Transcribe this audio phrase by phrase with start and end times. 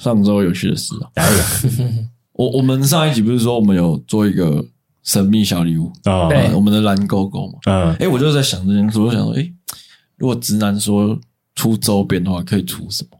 [0.00, 1.42] 上周有趣的事啊，来一个。
[2.32, 4.64] 我我们上一集不是说我们有做一个
[5.02, 5.92] 神秘小礼物？
[6.04, 6.26] 啊？
[6.26, 6.38] 对。
[6.46, 7.58] 呃我们的蓝勾勾嘛。
[7.66, 9.52] 嗯，哎，我就在想这件事，我就想说，哎，
[10.16, 11.18] 如果直男说
[11.54, 13.18] 出周边的话，可以出什么？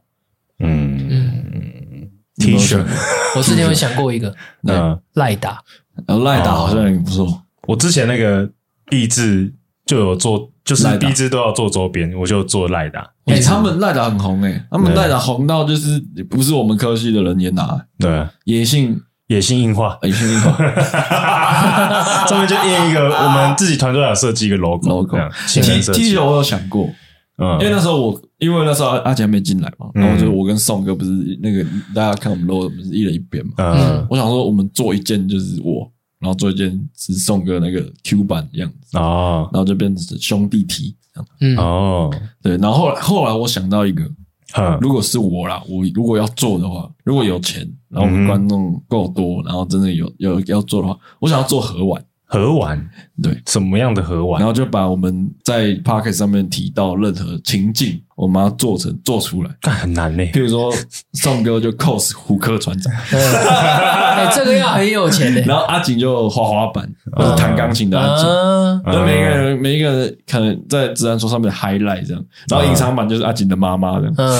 [0.59, 1.07] 嗯。
[1.11, 2.83] 嗯，T 恤，
[3.35, 4.35] 我之前有想过一个。
[4.63, 5.63] 嗯，赖打，
[6.07, 7.43] 然后赖打好像也不错。
[7.67, 8.49] 我之前那个
[8.87, 9.53] 励志
[9.85, 13.09] 就有做，就是赖打壁纸都要做周边，我就做赖打。
[13.25, 18.99] 哎，他们赖打很红哎，他们赖打红到就是不是我们科系的人也拿，对，野性。
[19.27, 20.51] 野性硬化，野性硬化。
[22.27, 26.89] 上面就印一个我们自己团队有设计一个 logo logo 这样 T 新人设 T 计恤我有想过，
[27.37, 30.03] 嗯，因为那时候我因为那时候阿阿杰还没进来嘛，嗯。
[30.03, 31.63] 然后就我跟宋哥不是那个
[31.95, 34.05] 大家看我们 logo 不是一人一边嘛，嗯。
[34.09, 35.89] 我想说我们做一件就是我，
[36.21, 39.49] 然后做一件是送个那个 Q 版的样子，哦。
[39.51, 41.27] 然后就变成兄弟体这样。
[41.41, 44.03] 嗯，哦，对，然后后来后来我想到一个，
[44.53, 52.01] 哼，如果是我啦，我如果要做的话，如果有钱，然后我们观众够多，然后真的有有要做的话，我想要做盒玩，
[52.33, 52.81] 盒玩，
[53.21, 54.47] 对，什么样的盒玩然？
[54.47, 59.51] 后就把我们在 p o c k e t 上面提到任何情境，我们要做成做出来。
[59.61, 60.23] 但很难呢。
[60.27, 60.73] 譬如说，
[61.11, 68.25] 宋哥就 cos 胡克船长，哎，这个要很有钱的， 然后阿景就滑滑板或者弹钢琴的阿景。
[69.05, 74.39] 每一个人每一个人可能在自然说上面 highlight 这样，然后隐藏版就是阿景的妈妈这样嗯，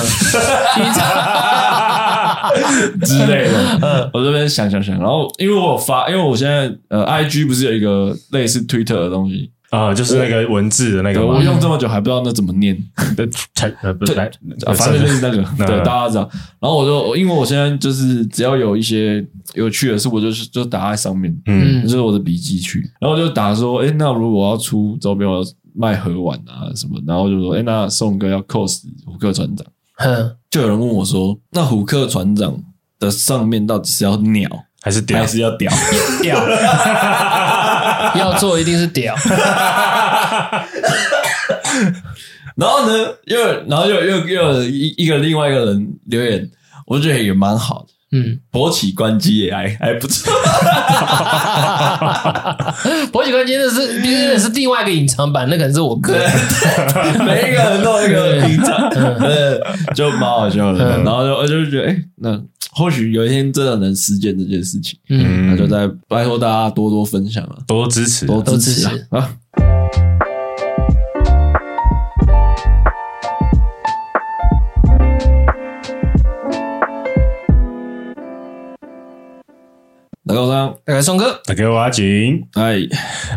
[3.04, 4.10] 之类的。
[4.12, 12.76] 我这边想想想，然后因为我有发，因为我现在呃 IG 不是有一个类似 Twitter 的东西，啊，就是那个文字的那个我，用这么久还不知道那怎么念。
[13.54, 14.26] 才呃不是来，
[14.66, 16.28] 啊，反正就是那个，嗯 对，大家知道。
[16.60, 22.80] 然后我就因为我现在就是只要有一些有趣的事，我就是就打在上面，嗯就是我的笔记区。
[23.00, 29.64] 然后我就打说，哎，那如果我要出周边，我要卖盒碗啊什么，然后就说，哎，那宋哥要 cos 胡克船长，
[29.94, 32.56] 哼，就有人问我说，那虎克船长
[32.98, 34.48] 的上面到底是要鸟？
[34.80, 35.20] 还是屌？
[35.20, 35.70] 还是要屌？
[36.22, 36.36] 屌，
[38.18, 39.14] 要做一定是屌，
[42.56, 42.92] 然后呢，
[43.24, 43.38] 又
[43.68, 46.50] 然后又又又有一一个另外一个人留言，
[46.86, 47.88] 我觉得也蛮好的。
[48.12, 50.32] 嗯，勃起关机也还 还不错，
[53.10, 56.12] 勃起关机那是今天是另外一个隐藏版，那可能是我哥，
[57.24, 58.76] 每一个人都有一个隐藏，
[59.18, 59.58] 呃，
[59.94, 60.78] 就蛮好笑的。
[60.98, 61.04] 嗯。
[61.04, 62.38] 然后就我就觉得，哎、那
[62.72, 69.06] 或许有一天真的能实践这件事情，嗯，那就在拜托大家多多分享啊，多多支持，多支持多支持。
[69.10, 69.18] 啊！
[69.20, 69.30] 啊
[80.24, 82.40] 大家好，大概宋哥，打给我阿景。
[82.52, 82.76] 哎，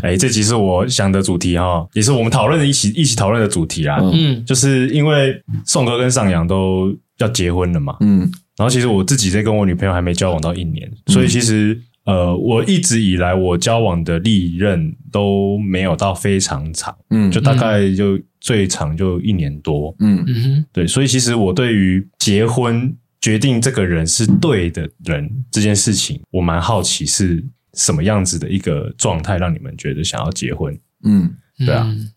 [0.04, 3.98] 哎，这集是我想的主题哈，也是我们讨论的一起一起讨论的主题啦。
[4.00, 4.12] 嗯。
[4.14, 4.46] 嗯。
[4.46, 5.36] 就是因为
[5.66, 8.20] 宋哥跟上扬都要结婚了嘛，嗯。
[8.56, 11.76] 然后其实我自己在跟我女朋友还没交往到一年，所以其实
[12.06, 19.96] 呃，我一直以来我交往的历任都没有到非常长，嗯，就大概就最长就一年多。
[20.02, 20.24] 嗯。
[20.28, 27.44] 嗯哼，对，所以其实我对于结婚决定这个人是对的人这件事情，我蛮好奇是
[27.74, 30.78] 什么样子的一个状态，让你们觉得想要结婚？
[31.04, 31.84] 嗯，对啊。
[31.86, 32.12] 嗯，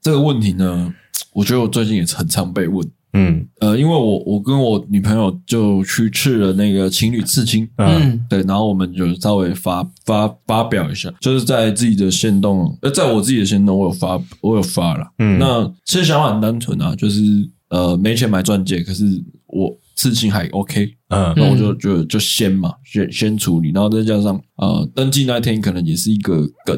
[0.00, 0.94] 这个问题呢，
[1.32, 2.88] 我觉得我最近也是很常被问。
[3.12, 3.46] 嗯。
[3.60, 8.00] 呃，因为我我跟我女朋友就去刺了那个情侣刺青，嗯。
[8.00, 8.26] 嗯。
[8.28, 15.06] 对，然后我们就稍微发发发表一下，就是在自己的限动，呃，在我自己的限动，我有发，我有发了。
[15.18, 15.38] 嗯。
[15.38, 17.22] 那其实想法很单纯啊，就是
[17.68, 19.04] 呃，没钱买钻戒，可是
[19.46, 21.34] 我刺青还 OK，嗯。
[21.36, 26.76] 那我就就就先嘛，先先处理，然后再加上呃，登记那天可能也是一个梗，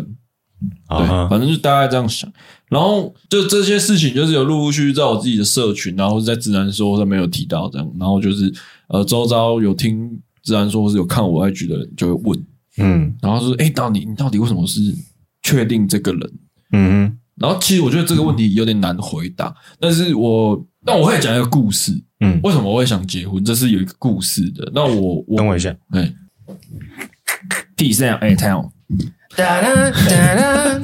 [0.88, 2.32] 对，啊反正就大概这样想。
[2.70, 7.92] 然后就这些事情，就是有陆陆续续在我自己的社群，然后在自然说上面有提到这样。
[7.98, 8.50] 然后就是
[8.88, 12.46] 呃，周遭有听自然说，或是有看我 IG 的人就会问，
[12.78, 13.14] 嗯。
[13.20, 14.80] 然后说：“哎，到底你到底为什么是
[15.42, 16.32] 确定这个人？
[16.72, 24.70] 嗯？”然后其实我觉得这个问题有点难回答，但是我但我会讲一个故事，嗯，为什么我会想结婚，这是有一个故事的。
[24.74, 26.12] 那我我等我一下，哎
[27.76, 28.36] ，T 三哎。
[29.36, 30.80] 哒啦哒啦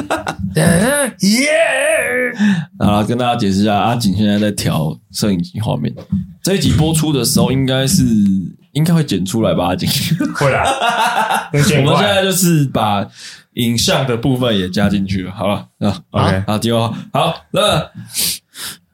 [0.55, 2.33] 哒啦，耶！
[2.79, 5.93] 好了，跟大家解释一下，阿景现在在调摄影机画面。
[6.45, 8.05] 这一集播出的时候，应该是
[8.73, 9.67] 应该会剪出来吧？
[9.67, 9.89] 阿景，
[10.37, 10.63] 会啦，
[11.53, 13.05] 我们现在就是把
[13.55, 15.33] 影像的部分也加进去了。
[15.33, 17.91] 好了，啊 OK 好，结果好，那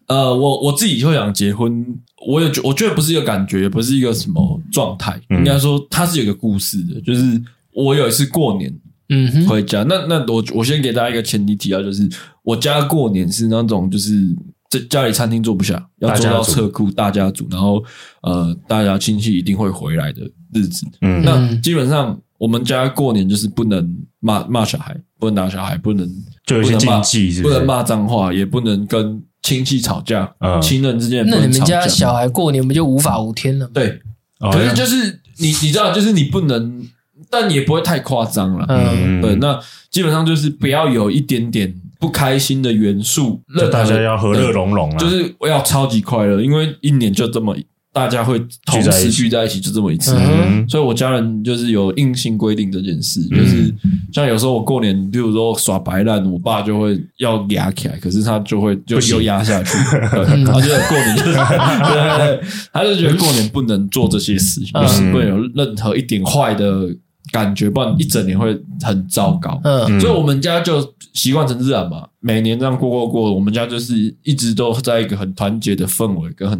[0.06, 1.84] 呃，我我自己会想结婚，
[2.26, 7.00] 我也觉我觉得不是一个感觉，也不是一个什么状态，嗯应该说它是有一个故事的。
[7.00, 7.40] 就是
[7.74, 8.72] 我有一次过年，
[9.08, 9.82] 嗯哼，回家。
[9.82, 12.08] 那那我我先给大家一个前提提要，就是
[12.42, 14.34] 我家过年是那种就是
[14.70, 17.82] 在家里餐厅坐不下，要坐到车库大家族，然后
[18.22, 20.22] 呃，大家亲戚一定会回来的
[20.52, 20.86] 日子。
[21.00, 26.08] 嗯，那基本上我们家过年就是不能骂骂小孩，不能打小孩，不能
[26.46, 31.66] 就有些禁忌是不是，不能骂脏话，也不能跟亲戚吵架，嗯，亲人之间不那你们。
[31.66, 33.68] 家小孩过年不就无法无天了？
[33.74, 34.00] 对，
[34.38, 36.86] 哦可是就是你你知道，就是你不能，
[37.28, 38.64] 但也不会太夸张了。
[38.68, 39.58] 嗯，对，那
[39.90, 47.56] 基本上就是不要有一点点不开心的元素，就大家要和乐融融啊，就是我要超级快乐，因为一年就这么
[47.92, 50.16] 大家会同时聚在一起，就这么一次。
[50.16, 53.74] 嗯，所以我家人就是有硬性规定这件事，就是
[54.12, 66.88] 像有时候我过年，比如说耍白烂，我爸就会要压起来，可是他就会就又压下去，对， 他觉得过年就是，对对对，他就觉得过年不能做这些事情，就是不能有任何一点坏的
[67.30, 69.60] 感觉，不然一整年会很糟糕。
[69.64, 76.58] 嗯，所以我们家就习惯成自然嘛，每年这样过过过，我们家就是一直都在一个很团结的氛围跟很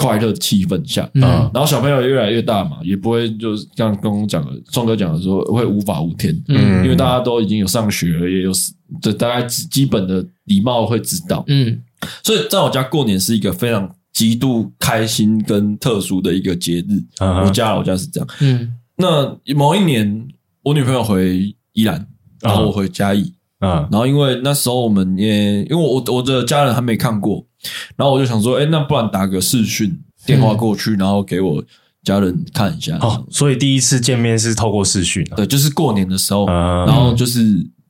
[0.00, 1.20] 快乐的气氛下，嗯，
[1.52, 8.50] 然后小朋友也越来越大嘛，也不会就是像刚刚讲的，宋哥讲的说会无法无天，嗯，因为大家都已经有上学了，也有
[9.02, 11.78] 这大概基本的礼貌会知道，嗯，
[12.24, 20.26] 所以在我家过年是一个非常极度开心跟特殊的一个节日，我家我家是这样，嗯，那某一年
[20.62, 22.06] 我女朋友回宜兰，
[22.40, 23.30] 然后我回嘉义。
[23.62, 27.44] 嗯，然后因为那时候我们也因为我我的家人还没看过，
[27.96, 31.62] 然后我就想说，哎，那不然打个视讯电话过去，然后给我
[32.02, 32.96] 家人看一下。
[32.98, 35.36] 哦，所以第一次见面是透过视讯啊？
[35.36, 37.42] 对，就是过年的时候，嗯，然后就是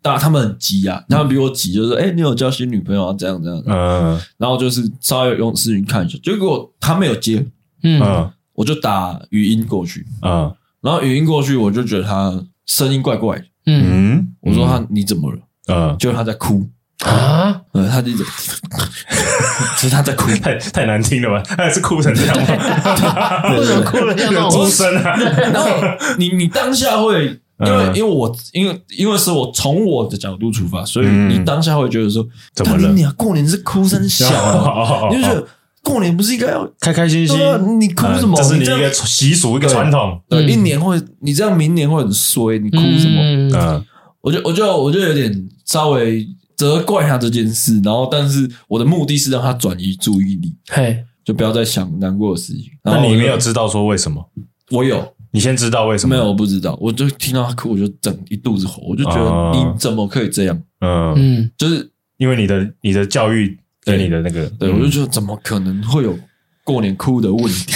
[0.02, 3.14] 大他们很急啊，他们比我急，就是哎，你有交新女朋友啊？
[3.18, 3.62] 这样这样。
[3.66, 7.46] 嗯，然后就是稍微用视讯看一下，结果他没有接，
[7.82, 15.38] 嗯，我就打语音过去，嗯，然后语音过去，我就觉得他声音怪怪的，嗯，我说他你怎么了？
[15.68, 16.66] 嗯，就是他在哭
[17.04, 18.24] 啊，呃，他就一直，
[19.78, 21.42] 其 实他在哭，太太难听了吧？
[21.56, 23.54] 他也是哭成这样吗？
[23.56, 25.16] 为什么哭了像那种出声啊？
[25.52, 25.68] 然后
[26.18, 27.26] 你你当下会，
[27.64, 32.90] 因为因为我因为因为是我从我的角度出发，所以你当下会觉得说，怎么了？
[32.92, 35.46] 你啊，过年是哭声小啊， 你就觉得
[35.84, 37.38] 过年不是应该要开开心心？
[37.80, 38.36] 你哭什么？
[38.36, 40.20] 这是你一个习俗，一个传统。
[40.28, 43.20] 对，一年会你这样，明年会很衰，你哭什么？
[43.56, 43.84] 嗯。
[44.22, 46.28] 我就我就我就有点稍微
[46.60, 52.64] 责怪他这件事，然后但是我的目的是让他转移注意力，嘿，就不要再想难过的事情。
[52.84, 54.22] 那你没有知道说为什么？
[54.70, 56.14] 我有，你先知道为什么？
[56.14, 56.76] 没有，我不知道。
[56.78, 60.62] 我就听到他哭，我就整一肚子火，我就觉得你怎么可以这样？
[60.80, 66.14] 嗯嗯，就是因为你的你的教育给你的那个，对，我就觉得怎么可能会有
[66.62, 67.72] 过年哭的问题？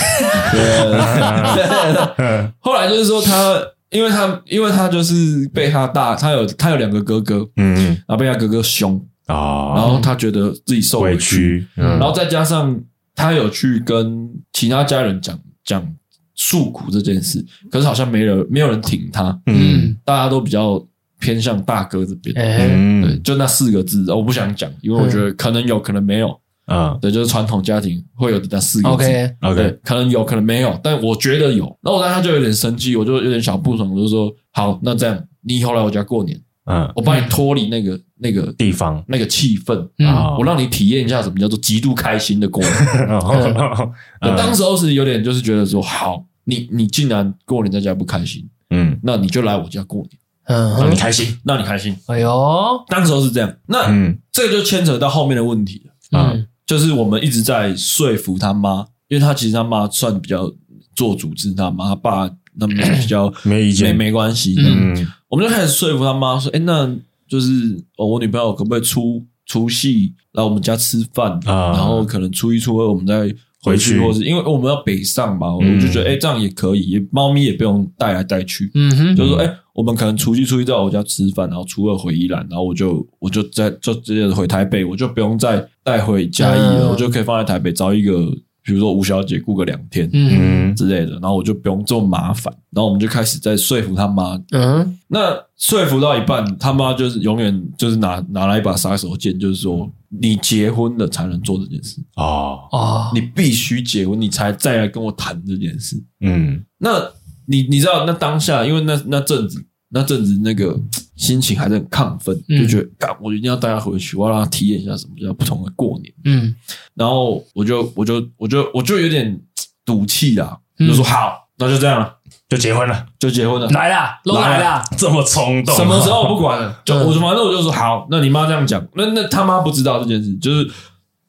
[0.52, 3.62] 对，后来就是说他。
[3.94, 12.78] 因为他，因为他就是被他大，他有他有两个哥哥，嗯，然后被他哥哥凶啊，然后他觉得自己受委屈，然后再加上
[13.14, 15.94] 他有去跟其他家人讲讲
[16.34, 20.84] 诉苦这件事，可是好像没人没有人挺他，嗯，大家都比较
[21.20, 26.36] 偏向大哥这边，嗯，对，就那四个字，我不想讲，因为我觉得可能有可能没有。
[26.66, 31.64] 啊，对，就是传统家庭会有的那四个字，OK，OK，可能有可能没有，但我觉得有。
[31.82, 39.04] 然后我当时就有点生气，我就有点小不爽，我就说：好，那这样，你以后来我家过年，嗯，我帮你脱离那个那个地方。
[39.06, 42.72] 那个气氛啊，我让你体验一下什么叫做极度开心的过年。
[44.36, 50.10] 当时候是有点就是觉得说，好，你你竟然过年在家不开心，嗯，那你就来我家过年，
[50.44, 51.94] 嗯，让你开心，让你开心。
[52.06, 56.46] 哎呦，当时候是这样，那嗯，这个就牵扯到后面的问题了，嗯。
[56.66, 60.50] 就是我们一直在说服他妈，因为他其实他妈算比较
[60.96, 64.54] 做主治，他妈他爸那边比较没意见，没没关系。
[64.58, 66.90] 嗯，我们就开始说服他妈说：“哎，那
[67.28, 67.50] 就是
[67.96, 71.72] 哦，我女朋友可不可以出出戏来我们家吃饭啊？
[71.72, 78.70] 然后可能初一初二我们再回去，或是因为我们要北上嘛，我就觉得哎，这样也可以，猫咪也不用带来带去。
[78.74, 88.30] 嗯哼，就是说哎。”我们可能除夕初一在我家吃饭，然后初二回宜兰，然后我就我就在就直接回台北，我就不用再带回嘉义了，我就可以放在台北找一个，
[88.62, 90.72] 比如说吴小姐雇个两天，嗯。
[90.76, 102.00] 之类的，然后我就不用这么麻烦，然后我们就开始在说服他妈，嗯，那说服到一半，他妈就是永远就是拿拿来一把杀手锏，就是说你结婚了才能做这件事。
[102.14, 102.60] 哦。
[102.70, 107.12] 哦，你必须结婚，你才再来跟我谈这件事，嗯，那。
[107.46, 110.78] 你你知道那当下，因为那那阵子那阵子那个
[111.16, 116.12] 心情还是很亢奋，嗯、就觉得干，我一定要带他回去，我要让他体验一下什么叫不同的过年。
[116.24, 116.54] 嗯，
[116.94, 119.40] 然后我就我就我就我就有点
[119.84, 122.14] 赌气啦，嗯、就说好，那就这样了，
[122.48, 130.70] 就结婚了，就结婚了，来啦，都来了，这么冲动，什么时候不管了， 就我反正我就说好，那你妈这样讲，那那他妈不知道这件事，就是。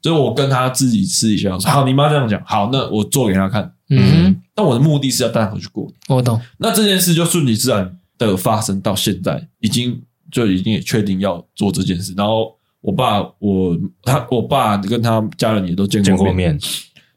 [0.01, 3.73] 就是我跟他自己私底下说，好，你妈这样讲，好，那我做给他看。
[3.89, 5.93] 嗯哼，但我的目的是要带他回去过年。
[6.07, 6.39] 我懂。
[6.57, 12.13] 那这件事就顺其自然的发生到现在，已经就已经也确定要做这件事。
[12.15, 16.17] 然后我爸，我他，我爸跟他家人也都见过面。
[16.17, 16.59] 见过面。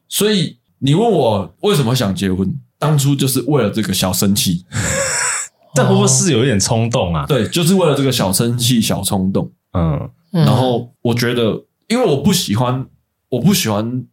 [0.08, 4.64] 所以你问我为什么想结婚，当初就是为了这个小生气。
[5.76, 7.24] 但会不会是有一点冲动啊？
[7.26, 9.48] 对，就是为了这个小生气、小冲动。
[9.74, 12.84] 嗯，然后我觉得，因为我不喜欢，
[13.28, 14.04] 我不喜欢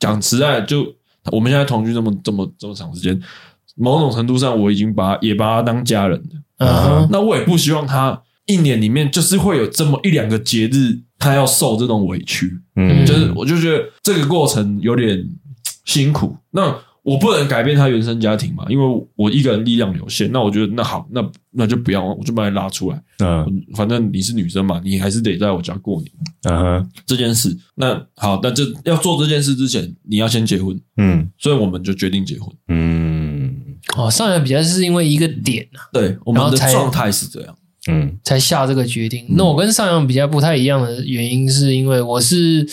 [0.00, 0.96] 讲实在就。
[1.30, 3.20] 我们现在同居这么这么这么长时间，
[3.76, 6.18] 某种程度上我已经把也把他当家人
[6.58, 7.08] 了。
[7.10, 12.50] 那我也不希望他一年里面就是会有这么一两个节日，他要受这种委屈。
[12.76, 15.24] 嗯，就是我就觉得这个过程有点
[15.84, 16.36] 辛苦。
[16.50, 20.30] 那我不能改变他原生家庭嘛，因为我一个人力量有限。
[20.30, 23.02] 那我觉得那好，那那就不要，我就把你拉出来。
[23.18, 23.44] 嗯，
[23.74, 26.12] 反正你是女生嘛，你还是得在我家过年。
[26.44, 30.80] 嗯哼，这件事，那好，那这要做这件事之前，你要先结婚。
[30.96, 32.48] 嗯，所以我们就决定结婚。
[32.68, 33.52] 嗯，
[33.96, 39.26] 哦，上来比较是因为一个点呐、啊，对，我们的状态是这样，嗯，才下这个决定。
[39.30, 42.64] 那我跟上阳比较不太一样的原因，是因为我是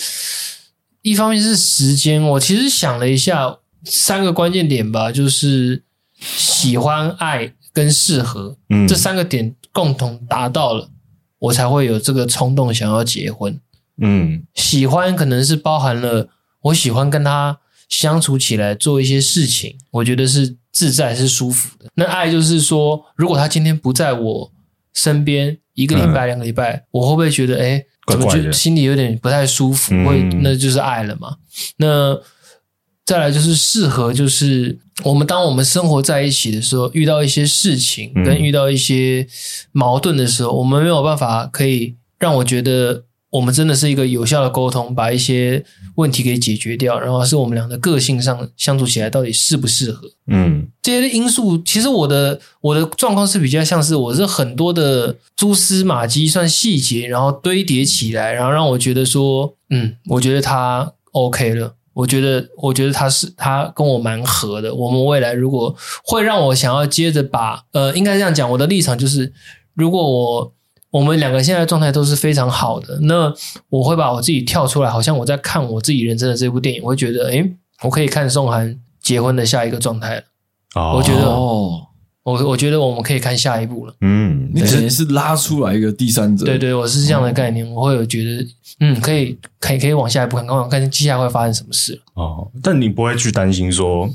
[1.02, 3.56] 一方面是时间，我其实想了一下。
[3.84, 5.82] 三个关键点吧，就是
[6.20, 10.90] 喜欢、爱跟适合，嗯，这三个点共同达到了，
[11.38, 13.58] 我才会有这个冲动想要结婚。
[14.02, 16.28] 嗯，喜欢可能是包含了
[16.62, 17.58] 我喜欢跟他
[17.88, 21.86] 相处起来做一些事情，我觉得是自在是舒服的。
[21.94, 24.52] 那爱就是说，如果他今天不在我
[24.92, 29.92] 身边，一个礼拜、两个礼拜，我会不会觉得，哎，怎么觉得心里有点不太舒服？
[30.06, 31.36] 会，那就是爱了嘛？
[31.78, 32.20] 那。
[33.10, 39.26] 再来就是适合，就是我们当我们生活在一起的时候，遇到一些事情跟遇到一些
[39.72, 45.64] 矛盾的时候，我们没有办法可以让我觉得我们真的是一个有效的沟通，把一些
[45.96, 50.08] 问题给解决掉，然后是我们俩的个性上相处起来到底适不适合？
[50.28, 61.74] 嗯，这些因素其实我的我的状况是比较像是我是很多的蛛丝马迹算细节，然后堆叠起来，然后让我觉得说，嗯，我觉得他 OK 了。
[62.00, 64.74] 我觉得，我觉得他是他跟我蛮合的。
[64.74, 69.32] 我们未来如果会让我想要接着把，呃，应该这样讲，我的立场就是，
[69.74, 70.52] 如果我
[70.90, 73.32] 我们两个现在状态都是非常好的，那
[73.68, 77.52] 我会把我自己跳出来，好像我在看我自己人生的这部电影，我会觉得，诶，
[77.82, 80.22] 我可以看宋涵结婚的下一个状态了。
[80.76, 81.88] 哦，我觉得哦。
[82.22, 83.94] 我我觉得我们可以看下一步了。
[84.02, 86.44] 嗯，你等于是拉出来一个第三者。
[86.44, 87.68] 对对，我是这样的概念。
[87.70, 88.46] 我会有觉得，
[88.80, 92.00] 嗯，可以，可以，可以往下一步看，看看接下来会发生什么事。
[92.14, 94.08] 哦，但你不会去担心说，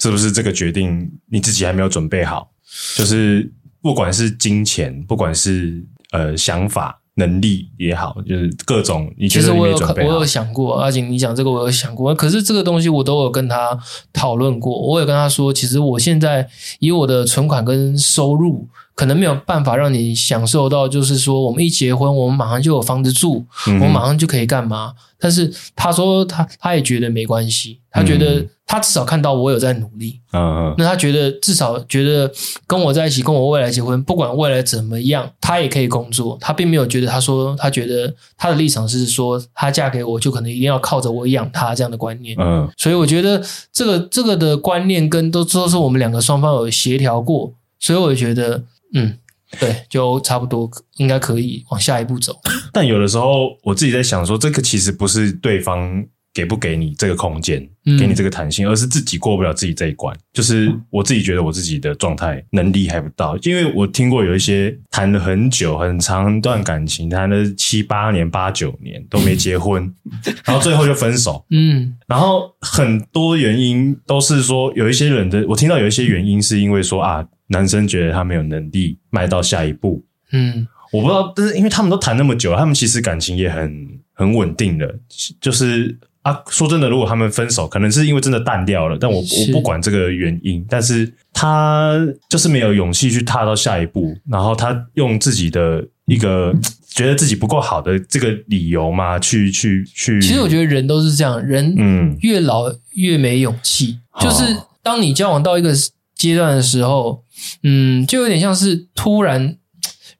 [0.00, 2.50] 是不是这个决定你自己还没有准备好？
[2.96, 7.00] 就是不管是金钱，不管是呃想法。
[7.16, 9.94] 能力也好，就是各种你觉得你没准备。
[9.94, 13.78] 其实我有我有想过，阿景，你讲这个我有想过，可是这个东西我都有跟他
[14.12, 14.76] 讨论过。
[14.80, 16.48] 我有跟他说，其实我现在
[16.80, 18.66] 以我的存款跟收入，
[18.96, 24.94] 可能没有办法让你享受到，就是说我们一结婚，我们马上就有房子住，嗯、我们马上就可以干嘛。
[25.18, 28.44] 但是他说他他也觉得没关系，他觉得。
[28.66, 32.32] 他至少看到我有在努力，嗯嗯，那他觉得至少觉得
[32.66, 36.38] 跟我在一起，跟我未来结婚，不管未来怎么样，他也可以工作。
[36.40, 42.34] 他并没有觉得，他说他觉得他的立场是说，他嫁给我就可能一定要靠着我养他这样的观念。
[42.40, 49.18] 嗯，所以我觉得这个这个的观念跟都都是我们两个双方有协调过，所以我觉得，嗯，
[49.60, 52.34] 对，就差不多应该可以往下一步走。
[52.72, 56.06] 但有的时候我自己在想说，这个其实不是对方。
[56.34, 57.60] 给不给你这个空间，
[57.96, 60.14] 给你这个弹性，嗯、而是自己过不了自己这一关。
[60.32, 69.94] 就是我自己觉得我自己的状态能力还不到，因为我听过有一些谈了很久、很长一段感情，谈了七八年、八九年都没结婚，
[70.44, 71.46] 然后最后就分手。
[71.50, 80.04] 嗯，然后很多原因都是说，有一些人的我听到有一些原因是因为说啊，男生觉得他没有能力迈到下一步。
[80.32, 84.98] 嗯，我不知道，但是因为他们都谈那么久，他们其实感情也很很稳定的，
[85.40, 85.96] 就是。
[86.24, 88.96] 啊，说真的，如果他们分手，可能是因为真的淡掉了。
[88.98, 91.94] 但我我不管这个原因，但是他
[92.30, 96.54] 就是没有勇气去踏到下一步，然后他用自己的一个
[96.88, 100.18] 觉得自己不够好的这个理由嘛，去去去。
[100.20, 103.98] 其实我觉得人都是这样，人嗯，越老越没勇气。
[104.18, 104.44] 嗯、就是
[104.82, 105.74] 当你交往到一个
[106.16, 107.22] 阶段的时候，
[107.62, 109.58] 嗯，就有点像是突然。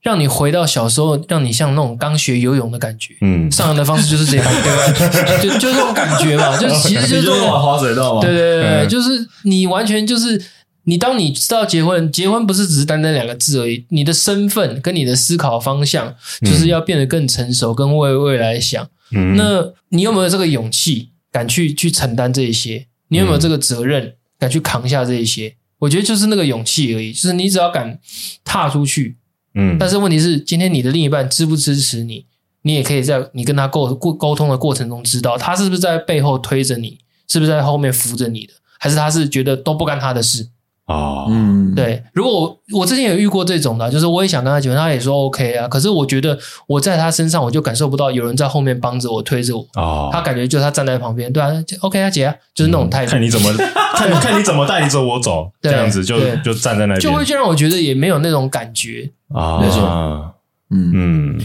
[0.05, 3.15] 让你回到小时候，让你像那种刚学游泳的感觉。
[3.21, 5.37] 嗯，上岸的方式就是这样， 对吧？
[5.41, 8.21] 就就这种感觉嘛， 就其实就是这种滑水道嘛。
[8.21, 10.39] 对对对，嗯、就是你完全就是
[10.83, 18.87] 你，当你知道结婚，结婚不是只是单单两个字而已，你的身份跟你的思考方向，就是要变得更成熟，跟为未来想。
[19.09, 22.85] 嗯，那你有没有这个勇气，敢去去承担这一些？
[23.07, 25.55] 你有没有这个责任，敢去扛下这一些？
[25.79, 27.99] 我觉得就是那个勇气而已，就是你只要敢
[28.43, 29.17] 踏出去，
[29.55, 32.25] 嗯，但是问题是，今天你的另一半支不支持你？
[32.61, 40.49] 你也可以在你跟他沟沟沟通的过程中，知道他是不是在背后推着你，是不是在后面扶着你的，还是他是觉得都不干他的事？
[40.87, 46.37] 哦，嗯，对，如果我我之前有遇过这种的，就是我也想跟他结婚，他也说 OK 啊，可是我觉得
[46.67, 51.51] 我在他身上，我就感受不到有人在后面帮着我推着我，哦，他感觉就他站在旁边，对啊
[51.81, 53.51] ，OK 啊，姐啊，就是那种态度，看你怎么
[53.97, 59.11] 看看你怎么带你走我走，这样子就就站在那边，就会就让我觉得也没有那种感觉。
[59.33, 59.81] 啊，没错。
[59.81, 60.31] 嗯
[60.69, 61.41] 嗯，嗯，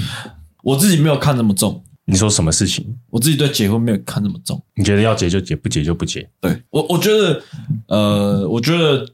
[0.63, 2.85] 我自己没有看那么重，你说什么事情？
[3.11, 4.61] 我自己对结婚没有看那么重。
[4.75, 6.29] 你觉得要结就结，不结就不结？
[6.41, 7.41] 对我，我觉得，
[7.87, 9.07] 呃，我觉得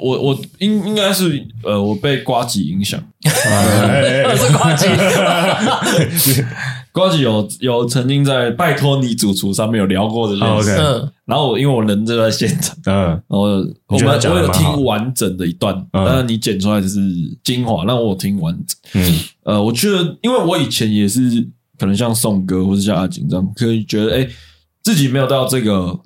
[0.00, 3.02] 我我应应该是呃，我被瓜吉影响。
[3.26, 4.86] 二是瓜吉，
[6.92, 10.72] 瓜吉有有曾经在《拜托你主厨》上面有聊过这件事。
[10.72, 17.00] OK 嗯然后我因为我人就在现场，嗯然后我们我有听完整的一段，嗯当然你剪出来的是
[17.42, 19.02] 精华，让我有听完整。
[19.02, 24.28] 嗯呃，我觉得，因为我以前也是可能像宋哥或者像阿锦这样，可以觉得哎，
[24.82, 25.98] 自己没有到这个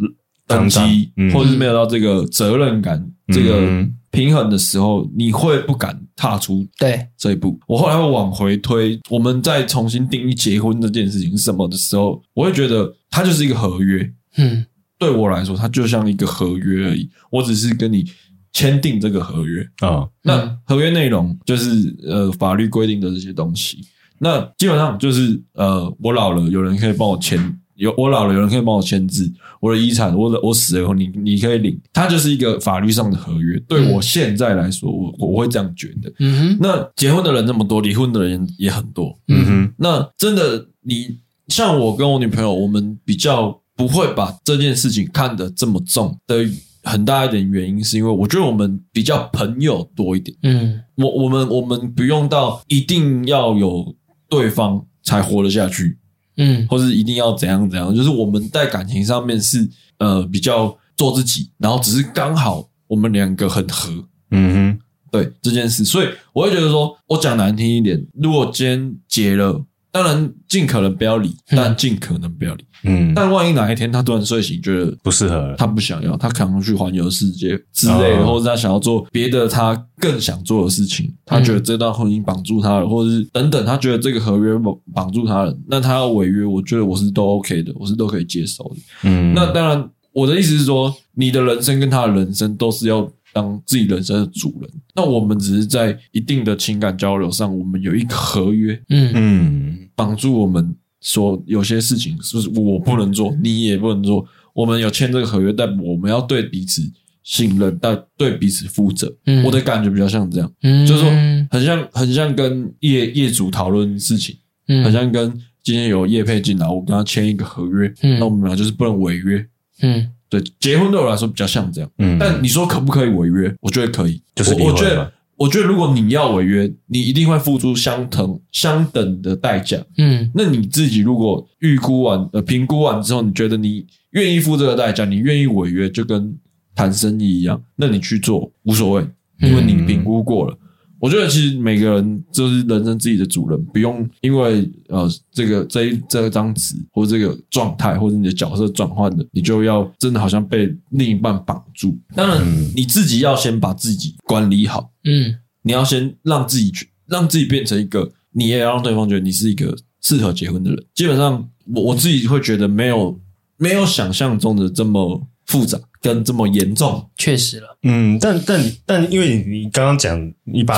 [0.46, 7.60] 等级，嗯或者是没有到这个责任感、这个嗯平衡的时候，你会不敢踏出对，这一步。
[7.66, 14.10] 我后来会往回推，我们再重新定义结婚这件事情是什么的时候，我会觉得它就是一个合约。
[14.36, 14.64] 嗯
[14.98, 17.08] 对我来说，它就像一个合约而已。
[17.30, 18.04] 我只是跟你
[18.52, 19.62] 签订这个合约。
[19.80, 23.78] 啊那合约内容就是呃法律规定的这些东西。
[24.20, 27.38] 那基本上就是呃，我老了，有人可以帮我签；
[27.76, 29.32] 有我老了，有人可以帮我签字。
[29.60, 31.80] 我的遗产，我的我死了以后，你你可以领。
[31.92, 33.58] 它就是一个法律上的合约。
[33.68, 36.12] 对我现在来说，我我会这样觉得。
[36.18, 39.18] 嗯哼，那结婚的人那么多，离婚的人也很多。
[39.28, 46.36] 嗯哼那真的，你像我跟我女朋友，我们比较不会把这件事情看得这么重的
[46.84, 50.36] 很大一点原因，是因为我觉得我们比较朋友多一点。
[50.42, 53.94] 嗯我我们我们不用到一定要有
[54.28, 55.98] 对方才活得下去，
[56.36, 56.66] 嗯。
[56.68, 63.90] 或是一定要怎样怎样，就是我们在感情上面是呃比较做自己，然后只是刚好我们两个很合。
[64.30, 64.80] 嗯哼。
[65.10, 72.64] 对这件事，所以我会觉得说，我讲难听一点，如果今天结了，当然尽可能不要理，但尽可能不要理。
[72.84, 75.56] 嗯，但万一哪一天他突然睡醒，觉得不适合了。
[75.56, 88.76] 他不想要，他可能去环游世界之类的，哦或者他想要做别的他更想做的事情，他觉得这段婚姻绑住他了，或者是等等，他觉得这个合约绑绑住他了，那他要违约，我觉得我是都 OK 的，我是都可以接受的。
[89.04, 94.70] 嗯，那当然，我的意思是说，你的人生跟他的人生都是要当自己人生的主人。
[94.94, 104.26] 那我们只是在一定的情感交流上，我们有一个合约嗯嗯绑住我们，说有些事情是不是我不能做，你也不能做。
[104.54, 106.82] 我们有签这个合约，但我们要对彼此
[107.22, 109.14] 信任，但对彼此负责。
[109.26, 111.10] 嗯我的感觉比较像这样，嗯，就是说
[111.50, 114.36] 很像很像跟业业主讨论事情，
[114.66, 115.30] 嗯很像跟
[115.62, 119.46] 今天有业配进来，我跟他签一个合约，嗯那我们俩就是不能违约。
[119.82, 121.90] 嗯对，结婚对我来说比较像这样。
[121.98, 123.54] 嗯，但你说可不可以违约？
[123.60, 129.78] 我觉得可以，就是离婚嘛我我觉得，我觉得如果你要违约，你一定会付出相等相等的代价。
[129.96, 136.36] 嗯那你自己如果预估完呃评估完之后，你觉得你愿意付这个代价，你愿意违约，就跟
[136.74, 139.06] 谈生意一样，那你去做无所谓，
[139.40, 140.56] 因为你评估过了。
[141.00, 151.96] 我觉得其实每个人就是人生自己的主人，不用因为呃这个这一这张纸或这个状态或者你的角色转换的，你就要真的好像被另一半绑住。
[152.14, 160.84] 当然，你自己要先把自己管理好，嗯你要先让自己去让自己变成一个，你也要让对方觉得你是一个适合结婚的人。
[160.94, 163.20] 基本上，我我自己会觉得没有
[163.56, 167.08] 没有想象中的这么复杂跟这么严重。
[167.16, 170.76] 确实了，嗯，但但但因为你你刚刚讲，你把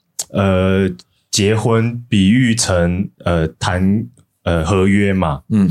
[0.30, 0.88] 呃
[1.30, 4.06] 结婚比喻成呃谈
[4.44, 5.70] 呃合约嘛，嗯，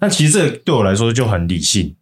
[0.00, 1.94] 那其实这个对我来说就很理性，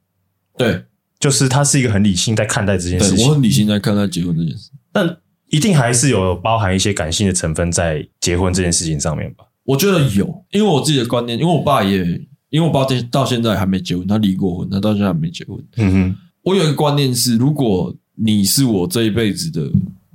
[0.56, 0.84] 对，
[1.18, 4.70] 就是他是一个很理性在看待这件事情，我很理性在看待结婚这件事。
[4.92, 5.16] 但
[5.48, 9.44] 一定还是有包含一些感性的成分在结婚这件事情上面吧？
[9.64, 12.02] 我觉得有，因为我自己的观念，因为我爸也，
[12.50, 15.58] 因为我爸到到现在还没结婚，他离过婚，他到现在还没结婚。
[15.76, 19.70] 嗯哼，我有一个观念是，如果你是我这一辈子的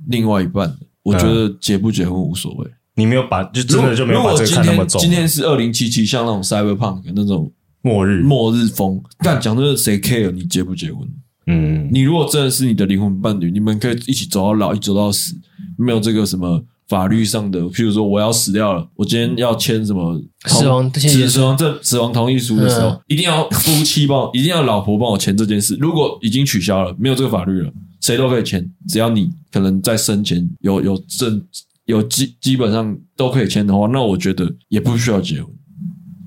[0.08, 2.66] 另外一半，我觉得结不结婚无所谓。
[2.96, 5.00] 你没有把就真的就没有把这个看那么重。
[5.00, 7.50] 今天是二零七七，像那种 cyberpunk 那种
[7.82, 11.08] 末日，末日风，但讲真的，谁 care 你结不结婚？
[11.46, 15.34] 嗯，你如果真的是你的灵魂伴侣，你们可以一起走到老，一起走到死，
[15.76, 25.76] 没有这个什么法律上的，譬如说我要死掉了，我今天要签什么死亡死死亡证、死亡同意书的时候，嗯一定要夫妻帮，一定要老婆帮我签这件事。
[25.80, 31.42] 如果已经取消了，没有这个法律了，谁都可以签，只要你可能在生前有有证
[31.86, 35.54] 有基基本上都可以签的话，那我觉得也不需要结婚。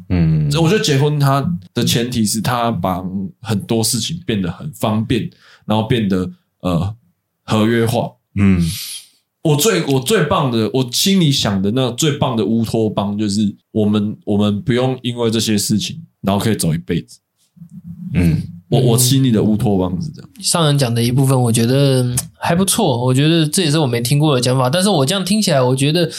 [0.09, 3.03] 嗯，我觉得结婚它的前提是它把
[3.41, 5.29] 很多事情变得很方便，
[5.65, 6.95] 然后变得呃
[7.43, 8.09] 合约化。
[8.39, 8.59] 嗯
[9.47, 17.19] 我最我最棒的，我心里想的那最棒的乌托邦，就是我们我们不用因为这些事情，然后可以走一辈子。
[18.13, 20.29] 嗯我我心里的乌托邦是这样。
[20.41, 23.05] 上人讲的一部分，我觉得嗯还不错。
[23.05, 26.11] 我觉得这也是我没听过的讲法，但是我这样听起来，我觉得，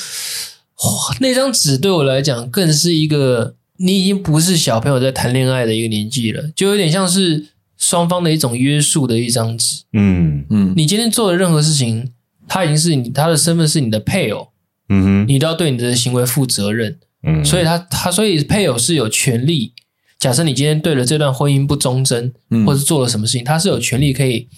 [1.20, 9.82] 那张纸对我来讲，更是一个你已经不是小朋友在谈恋爱的一个年纪了，就有点像是双方的一种约束的一张纸。
[9.92, 12.12] 嗯嗯，你今天做的任何事情，
[12.48, 14.48] 他已经是你，他的身份是你的配偶，
[14.88, 16.98] 嗯哼，你都要对你的行为负责任。
[17.22, 19.72] 嗯，所以他他所以配偶是有权利，
[20.18, 24.48] 假设你今天对了这段婚姻不忠贞，嗯或是做了什么事情，他是有权利可以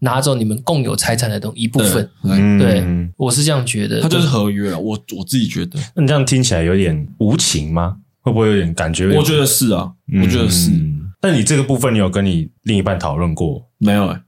[0.00, 2.08] 拿走你们共有财产的东一部分。
[2.22, 2.84] 对，嗯对，
[3.16, 4.00] 我是这样觉得。
[4.00, 4.78] 他就是合约了。
[4.78, 7.96] 我我自己觉得，那你这样听起来有点无情吗？
[8.20, 9.08] 会不会有点感觉？
[9.16, 9.90] 我觉得是啊，
[10.22, 10.70] 我觉得是。
[10.70, 13.64] 嗯但你这个部分，你有跟你另一半讨论过？
[13.78, 14.20] 没有 哎、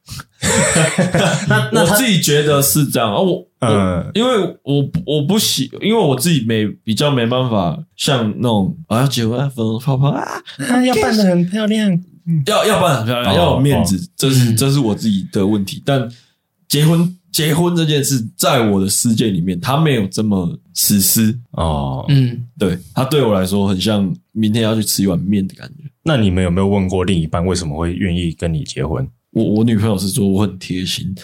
[1.48, 3.18] 那那我自己觉得是这样啊。
[3.18, 10.24] 我嗯嗯，因为我我不喜，因为我自己没比较没办法像那种啊要结婚啊粉红泡泡啊，
[10.87, 12.00] 要办得很漂亮。
[12.46, 15.83] 要要办很漂亮，哦要有面子，这是嗯这是我自己的问题。
[15.85, 16.09] 但
[16.68, 21.37] 结婚结婚这件事，在我的世界里面，它没有这么实施。
[21.50, 25.85] 哦，嗯，对，它对我来说很像明天要去吃一碗面的感觉。
[26.04, 29.08] 那你们有没有问过另一半为什么会愿意跟你结婚？
[29.30, 31.12] 我我女朋友是说我很贴心，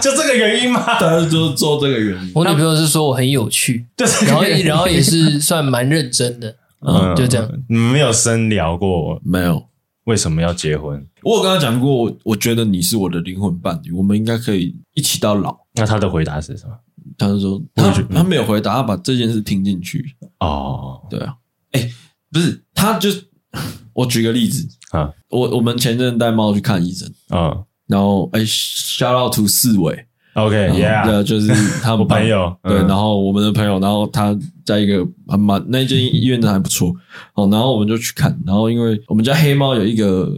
[0.00, 0.84] 就这个原因吗？
[1.00, 2.30] 但是就是做这个原因。
[2.32, 6.54] 我女朋友是说我很有趣，就是然后然后也是算蛮认真的，
[6.86, 7.50] 嗯，就这样。
[7.68, 9.64] 你们没有深聊过没有，
[10.04, 11.04] 为什么要结婚？
[11.22, 15.56] 我有跟他讲过，我我觉得你是我的灵魂伴侣，我们应该可以一起到老。
[15.74, 16.74] 那他的回答是什么？
[17.18, 20.14] 他就说他他没有回答，他把这件事听进去。
[20.38, 21.34] 哦，对啊，
[21.72, 21.90] 哎，
[22.32, 23.08] 不是，他就
[23.94, 27.56] 我举个例子啊，我我们前阵带猫去看医生，啊。
[27.86, 29.96] 然后哎，shout out to 四维
[30.34, 31.46] ，，OK，Yeah，对，就是
[31.80, 32.86] 他 我们朋友，对，嗯。
[32.88, 36.92] 然后我们的朋友，然后他在一个还蛮那间医院的还不错。
[37.34, 40.28] 哦，然后我们就去看，然后因为我们家黑猫有一个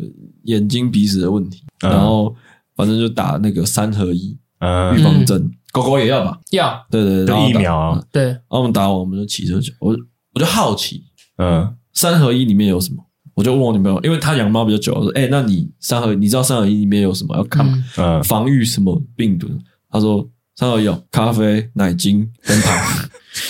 [0.44, 1.90] 眼睛鼻子的问题，嗯。
[1.90, 2.37] 然后
[2.77, 4.94] 反正就打那个三合一嗯。
[4.94, 6.38] 预防针，狗狗也要吧？
[6.51, 6.87] 要。
[6.90, 9.96] 对对对，疫苗对，然后我们打完我们就骑车去，我
[10.35, 11.03] 我就好奇
[11.38, 17.72] 嗯三合一里面有什么，我就问我女朋友，因为她养猫比较久，我说，哎，那你三合你知道三合一里面有什么要看吗？
[17.96, 19.48] 嗯嗯，防御什么病毒？
[19.90, 23.09] 她说三合一有咖啡、奶精跟糖。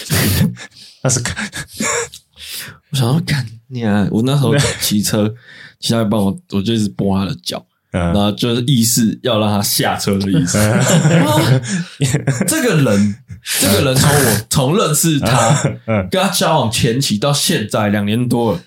[1.05, 1.21] 那是
[2.91, 4.09] 我想要干你啊！
[4.11, 5.33] 我那时候骑车，
[5.79, 10.59] 骑他帮我，我就一直拨他的脚，然嗯后就是意思要让他下车的意思。
[12.47, 13.17] 这个人，
[13.61, 18.61] 这个人从我从认识他，嗯跟他交往前期到现在两年多了，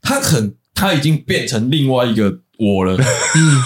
[0.00, 2.96] 他很他已经变成另外一个我了。
[2.96, 3.62] 嗯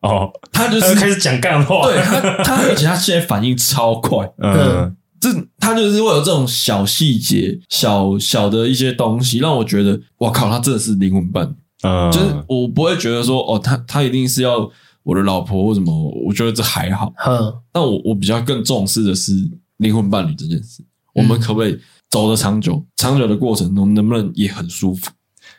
[0.00, 4.30] 哦，他就是开始讲干话，对他，他而且他现在反应超快。
[4.38, 11.54] 嗯这他就是会有这种小细节、小小的一些东西，让我觉得，哇靠，他真的是灵魂伴侣。
[11.82, 14.70] 嗯，就是我不会觉得说，哦，他他一定是要
[15.02, 15.92] 我的老婆或什么，
[16.26, 17.12] 我觉得这还好。
[17.26, 19.32] 嗯，但我我比较更重视的是
[19.78, 20.82] 灵魂伴侣这件事，
[21.14, 21.78] 我们可不可以
[22.10, 22.84] 走得长久？
[22.96, 25.10] 长久的过程中，能不能也很舒服？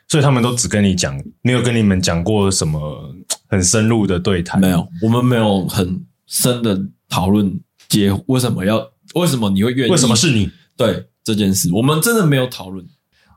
[0.08, 3.13] 所以他们都只跟你讲，没有跟你们讲过什么
[3.47, 9.91] 很深入的对谈，没有，我们没有很深的讨论结为什么要为什么你会愿意？
[9.91, 10.49] 为什么是你？
[10.75, 12.86] 对这件事，我们真的没有讨论。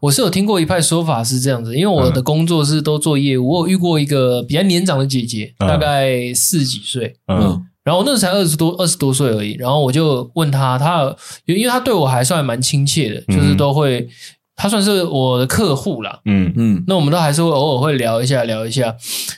[0.01, 5.69] 我是有听过一派说法是这样子，因为我的工作是都做业务，我有遇过一个比较年长的姐姐，嗯。
[5.69, 7.39] 大概四十几岁，嗯。
[7.39, 7.67] 嗯。
[7.85, 11.03] 然后我那时才二十多二十多岁而已，然后我就问她，她
[11.47, 14.09] 有因为她对我还算蛮亲切的，就是都会，
[14.57, 16.21] 她算是我的客户啦。
[16.25, 16.53] 嗯。
[16.57, 16.85] 嗯。
[16.87, 18.95] 那我们都还是会偶尔会聊一下聊一下，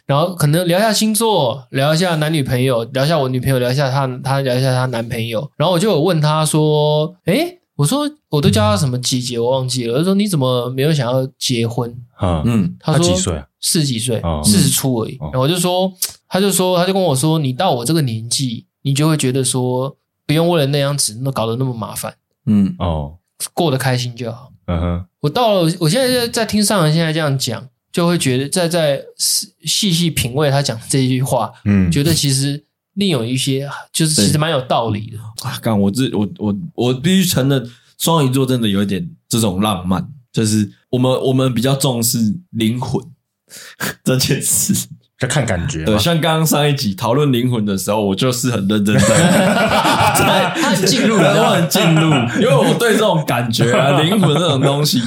[0.06, 11.90] 然后可能聊一下星座，聊一下男女朋友，聊一下我女朋友，聊一下她她聊一下她男朋友，然后我就有问她说，诶，我说我都叫他什么姐姐，我忘记了，我就说你怎么没有想要结婚？
[12.20, 13.46] 嗯，嗯他几岁啊？
[13.60, 15.16] 四十几岁哦，四十出而已。
[15.16, 15.92] 哦然后我就说，
[16.28, 22.14] 他就说，他就跟我说，你到我这个年纪，你就会觉得说，不用为了那样子，那搞得那么麻烦，
[22.46, 23.16] 嗯哦，
[23.54, 24.52] 过得开心就好。
[24.66, 35.56] 嗯哼，我到了，我现在在在听上人现在这样讲，就会觉得在在细细品味他讲这一句话，嗯，觉得其实另有一些就是其实蛮有道理的啊。
[35.60, 42.18] 干，我这我我我必须承认，双鱼座真的有一点这种浪漫，就是我们我们比较重视
[42.50, 43.04] 灵魂
[44.04, 44.88] 这件事。
[45.18, 49.06] 就看感觉，对，像刚刚上一集讨论灵魂的时候，我就是很认真在
[50.18, 55.00] 在进入，然后很进入，因为我对这种感觉啊， 灵魂这种东西，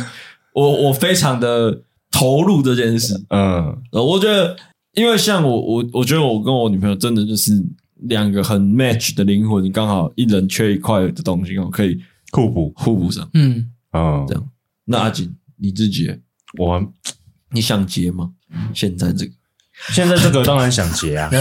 [0.53, 3.25] 我我非常的投入这件事。
[3.29, 4.55] 嗯，我觉得，
[4.95, 7.51] 因为像我我我觉得我跟我女朋友真的就是
[8.01, 11.99] 两个很 match 的灵魂，刚好一人缺一块的东西，我可以
[12.31, 13.29] 互补互补上。
[13.33, 14.49] 嗯，啊，这样。
[14.85, 16.09] 那阿锦你自己，
[16.57, 16.81] 我
[17.51, 18.31] 你想结吗？
[18.73, 19.31] 现在这个。
[19.89, 21.27] 现在这个当然想结啊，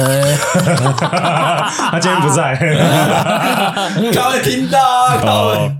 [1.88, 2.56] 他今天不在，
[4.12, 5.22] 他会听到啊。
[5.22, 5.76] 哦，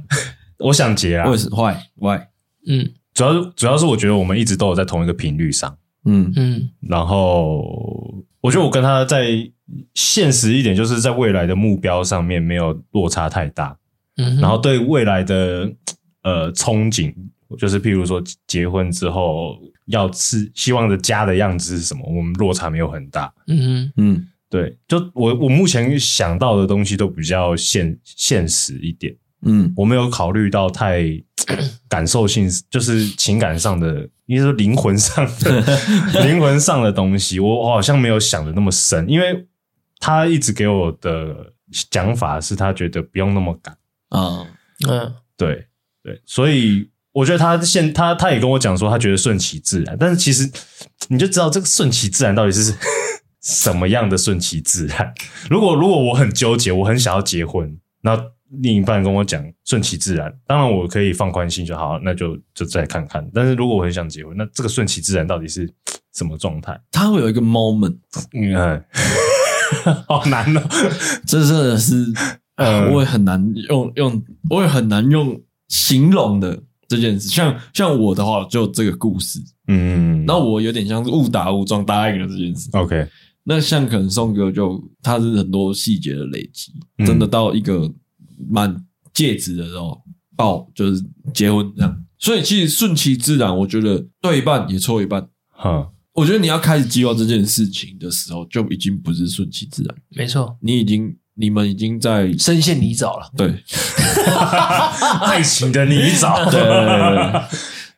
[0.60, 2.20] 我想结啊，为什么？Why Why？
[2.68, 9.28] 嗯，主要是主要是我觉得我们一直都有在同一个频率上，嗯嗯，然后我觉得我跟他在
[9.94, 13.76] 现实一点，就是在未来的目标上面没有落差太大，
[14.16, 15.70] 嗯，然后对未来的
[16.22, 17.14] 呃憧憬，
[17.58, 19.58] 就是譬如说结婚之后。
[19.88, 22.02] 要是希望的家的样子是什么？
[22.08, 23.30] 我们落差没有很大。
[23.48, 29.14] 嗯嗯，对，就我我目前想到的东西都比较现现实一点。
[29.44, 31.02] 嗯，我没有考虑到太
[31.88, 35.60] 感受性，就是情感上的，应该说灵魂上的
[36.26, 39.46] 灵魂上的东西，我我好像没有想的那么深，因为
[39.98, 41.52] 他一直给我的
[41.90, 43.76] 讲法是他觉得不用那么赶
[44.10, 44.46] 啊，
[44.88, 45.66] 嗯，对
[46.02, 46.90] 对，所以。
[47.14, 50.50] 我觉得他现他他也跟我讲说，他觉得顺其自然，但是其实
[51.06, 52.74] 你就知道这个顺其自然到底是
[53.40, 55.14] 什么样的顺其自然。
[55.48, 58.20] 如果如果我很纠结，我很想要结婚，那
[58.60, 63.28] 另一半跟我讲顺其自然，当然我可以放宽心就好，那就就再看看。
[63.32, 65.68] 但是如果我很想结婚，那这个顺其自然到底是
[66.14, 66.80] 什么状态？
[66.90, 67.96] 他会有一个 moment，
[68.32, 68.82] 嗯，
[70.06, 70.62] 好难哦，
[71.26, 72.06] 这真的是
[72.56, 76.62] 呃，我也很难用用，我也很难用形容的。
[76.86, 82.68] 这件事，像像我的话，就这个故事，嗯，那我有点像是误打误撞答应了这件事。
[82.74, 83.08] OK，
[83.42, 87.90] 那像可能宋哥就他是很多细节的累积，嗯、真的到一个
[88.48, 88.76] 满
[89.12, 90.00] 戒指的时候
[90.36, 95.28] 到就是结婚这样，所以其实顺其自然，我觉得对一半也错一半。
[95.48, 101.16] 哈，我觉得你要开始计划这件事情的时候，就已经不是顺其自然，没错，你已经。
[101.36, 103.48] 你们已经在深陷泥沼了，对，
[105.20, 107.42] 爱情的泥沼， 对对对对。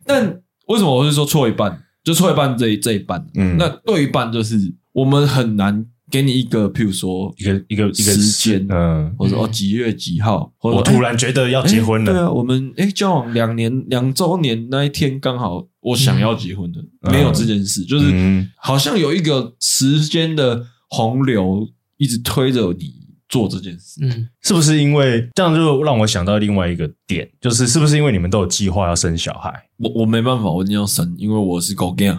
[0.07, 1.83] 但为什么我会说错一半？
[2.03, 4.59] 就错一半这一这一半，嗯，那对一半就是
[4.93, 23.07] 我们很难给你一个，譬如说一个一个一个时间，嗯，或者哦几月几号，或者我突然觉得要结婚了，对啊，我们诶交往两年两周年那一天刚好我想要结婚了，没有这件事，就是好像有一个时间的洪流一直推着你。
[23.29, 29.53] 做这件事，嗯，是不是因为这样就让我想到另外一个点，就是是不是因为你们都有计划要生小孩？
[29.79, 32.17] 我我没办法，我一定要生，因为我是狗 gay。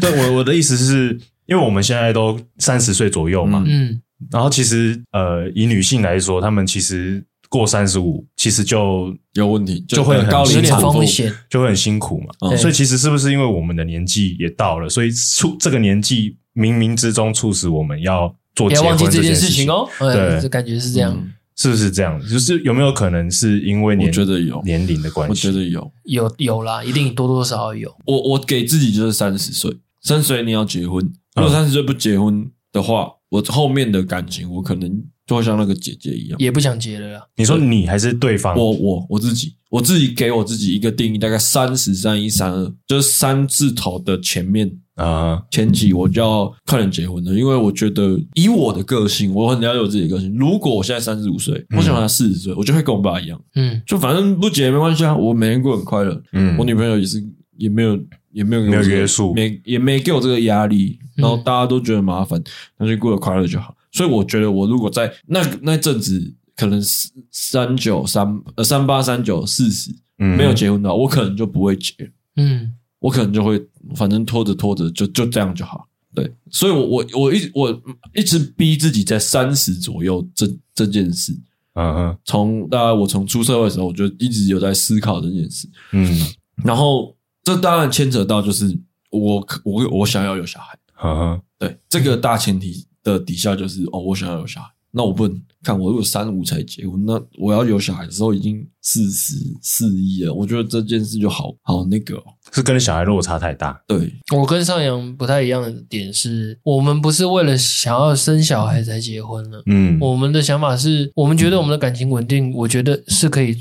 [0.00, 12.26] 对，我我的意思是，因为我们现在都三十岁左右嘛，嗯，然后其实呃，以女性来说，她们其实过三十五，其实就有问题，就会很高龄产风险，就会很辛苦嘛。
[12.48, 18.32] 嗯，所以其实是不是因为我们的年纪也到了，所以促这个年纪冥冥之中促使我们要。
[18.54, 19.70] 做结婚这件事情。
[19.70, 21.16] 哦，对，就感觉是这样，
[21.54, 22.20] 是不是这样？
[22.28, 24.60] 就是有没有可能是因为年，我觉得有。
[24.64, 25.46] 年龄的关系？
[25.46, 27.94] 我觉得有，有有啦，一定多多少少有。
[28.04, 37.26] 我我给自己就是三十岁，三十岁你要结婚，如果三十岁不结婚的话，我后面的感情我可能就会像那个姐姐一样，也不想结了啦。
[37.36, 38.56] 你说你还是对方？
[38.56, 44.78] 我我我自己，我自己给我自己一个定义，大概三十、三一、三二，就是三字头的前面。
[44.98, 50.34] 啊，前期我就要快点结婚了，因为我觉得以我的个性，我很了解我自己的个性。
[50.36, 57.22] 如果我现在三十五岁，我想他四十岁，我就会跟我爸一样，嗯，就反正不结也没关系啊，我每天过很快乐，嗯，我女朋友也是，
[57.56, 57.96] 也没有，
[58.32, 62.42] 也没有没有约束，没也没给我这个压力，然后大家都觉得麻烦，
[62.78, 63.74] 那就过得快乐就好。
[63.92, 66.82] 所以我觉得，我如果在那那阵子，可能
[67.30, 71.94] 三九三呃三八三九四十，没有结婚的话，我可能就不会结，
[72.36, 72.74] 嗯。
[73.00, 73.64] 我可能就会，
[73.94, 75.86] 反正拖着拖着就就这样就好。
[76.12, 81.32] 对，所以我，我我我一我一直逼自己在三十左右这这件事。
[81.74, 85.68] 嗯哼，从大概我从出社会的时候，我就一直有在思考这件事。
[85.92, 86.26] 嗯，
[86.64, 87.14] 然后
[87.48, 88.78] 这当然牵扯到就是
[89.10, 90.78] 我我我想要有小孩。
[90.92, 100.34] 呵呵，对，这个大前提的底下就是哦，我想要有小孩，那我不能看我如果三五才结婚，那我要有小孩的时候已经四十四一了。
[100.34, 103.80] 我觉得这件事就好好那个、哦，是跟小孩落差太大。
[103.86, 109.62] 对，我跟上扬不太一样的点是，我们不是为了想要生小孩才结婚了。
[109.66, 113.56] 嗯，我们的想法是我们觉得我们的感情稳定，我觉得是可以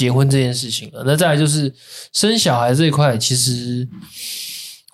[0.00, 1.02] 结婚这件事情了。
[1.04, 1.70] 那再来就是
[2.12, 3.86] 生小孩这一块，其实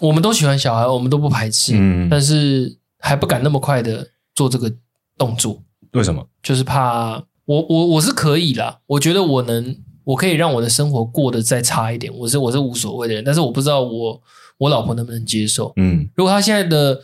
[0.01, 4.73] 我们都喜欢小孩，我们都不排斥，嗯，但是还不敢那么快的做这个
[5.17, 5.63] 动作。
[5.93, 6.27] 为什么？
[6.43, 14.21] 就是怕我我我是可以啦，我觉得我能，我可以让我的生活过得再差一点，我是我是无所谓的人，但是我不知道我
[14.59, 15.73] 我老婆能不能接受。
[15.77, 17.01] 嗯，如果她现在的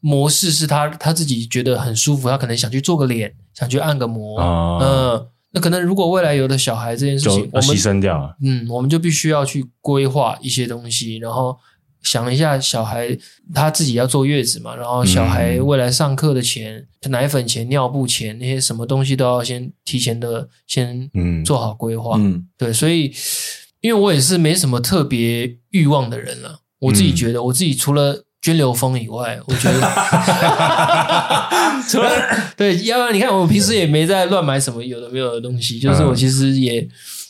[0.00, 8.36] 模式是她她自己觉得很舒服，她可能想去做个脸，想去按个摩，嗯、哦呃，那可能如果未来有了小孩这件事情，我们牺牲掉了。
[8.42, 11.56] 嗯，我们就必须要去规划一些东西，然后。
[12.04, 13.16] 想一下，小孩
[13.54, 22.18] 他自己要坐月子嘛，然后小孩未来上课的钱、嗯、奶粉钱、尿布钱那些什么东西都要先提前的先嗯做好规划。
[22.18, 23.10] 嗯，对，所以
[23.80, 29.80] 因为我也是没什么特别欲望的人了，我自己觉得，嗯、我自己除了涓流风以外， 我觉得
[31.88, 32.10] 除了
[32.56, 36.86] 对，要不然你看我平时也没在乱买什么有的没有的东西，就是我其实也。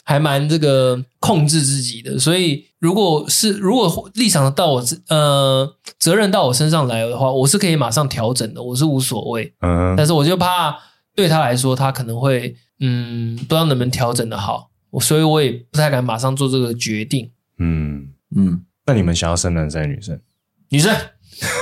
[0.06, 5.66] 还蛮这个控制自己的，所以如果是如果立场到我呃
[5.98, 9.50] 责任到我身上来的话，我是可以马上调整的，我是无所谓。
[9.62, 10.76] 嗯，但是我就怕
[11.16, 14.68] 对他来说，他可能会嗯不知道能不能调整的好，
[15.00, 17.30] 所以我也不太敢马上做这个决定。
[17.56, 20.20] 嗯嗯，那你们想要生男生还是女生？
[20.74, 20.92] 女生，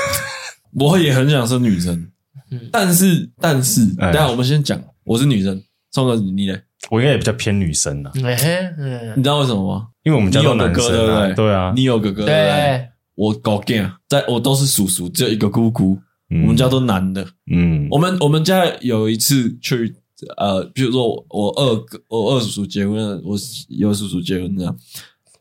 [0.72, 2.10] 我也很想生女生，
[2.50, 6.58] 嗯，但是但是，哎、等下我们先讲，我是女生，宋哥你呢？
[6.90, 9.88] 我应该也比较偏女生啊，嗯，你知道为什么吗？
[10.02, 11.34] 因为我们家都男生，对不对？
[11.34, 15.98] 对啊，你有哥哥，对，我高干，在我都是叔叔，只有一个姑姑，
[16.30, 17.22] 我们家都男的。
[17.52, 19.94] 嗯，我们我们家有一次去，
[20.38, 23.36] 呃，比如说我二哥，我二叔叔结婚了，我
[23.68, 24.74] 有叔叔结婚这样，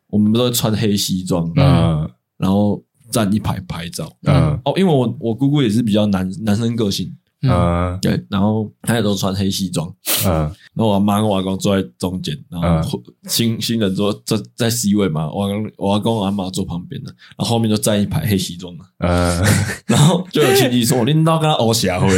[0.10, 2.08] 我们都穿黑西装，嗯，
[2.38, 7.14] 然后站一排拍照，嗯，哦，因为我我姑姑也是比较男男生个性。
[7.44, 9.92] 嗯，对，然后他也都穿黑西装，
[10.28, 10.32] 嗯，
[10.76, 19.44] 然后我妈跟我阿公坐在中间，然后新新人坐在在 C 位嘛，我跟我阿公我阿妈坐旁边的，然后后面就站一排黑西装的，嗯，
[19.90, 22.08] 然后就有亲戚说 我拎刀跟他殴下回，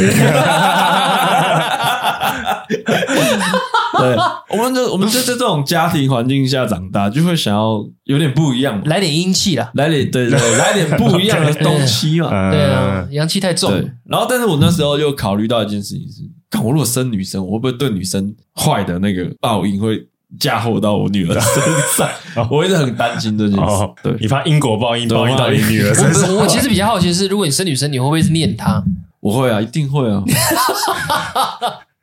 [3.96, 4.16] 对，
[4.50, 20.04] 我们就我们就在这种家庭环境下长大，就会想要有点不一样，来点阴气啦，来点对对，来点不一样的东西嘛， 对啊，阳气太重，对，然后但是我那时候又考虑到一件事情是，看我如果生女生，我会不会对女生坏的那个报应会
[20.40, 21.62] 嫁祸到我女儿身
[21.96, 22.08] 上？
[22.50, 26.34] 我一直很担心这件事，对，你怕因果报应报应到你女儿身上？
[26.34, 28.82] 我其实比较好奇的是，如果你生女生，你会不会念她？
[29.20, 30.22] 我会啊，一定会啊，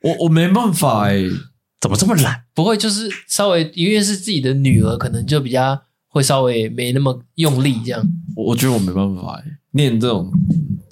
[0.02, 1.24] 我我没办法哎。
[1.80, 2.44] 怎么这么懒？
[2.54, 8.00] 不会，就是稍微因为是自己的女儿，可能就比较会稍微没那么用力这样。
[8.36, 10.30] 我我觉得我没办法哎念这种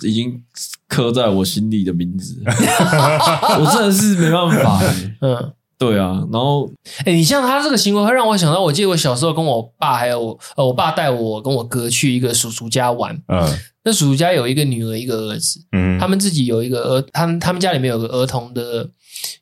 [0.02, 0.42] 已经
[0.88, 4.82] 刻在我心里的名字， 我真的是没办法。
[5.20, 6.26] 嗯，对啊。
[6.32, 6.68] 然后，
[7.04, 13.14] 哎，你像他这个行为会让我想到，我记得我小时候跟我爸还有呃，我爸带我跟我哥去一个叔叔家玩。
[13.28, 13.48] 嗯，
[13.84, 15.64] 那叔叔家有一个女儿，一个儿子。
[15.70, 18.90] 嗯，他们自己有一个儿，他们他们家里面有个儿童的。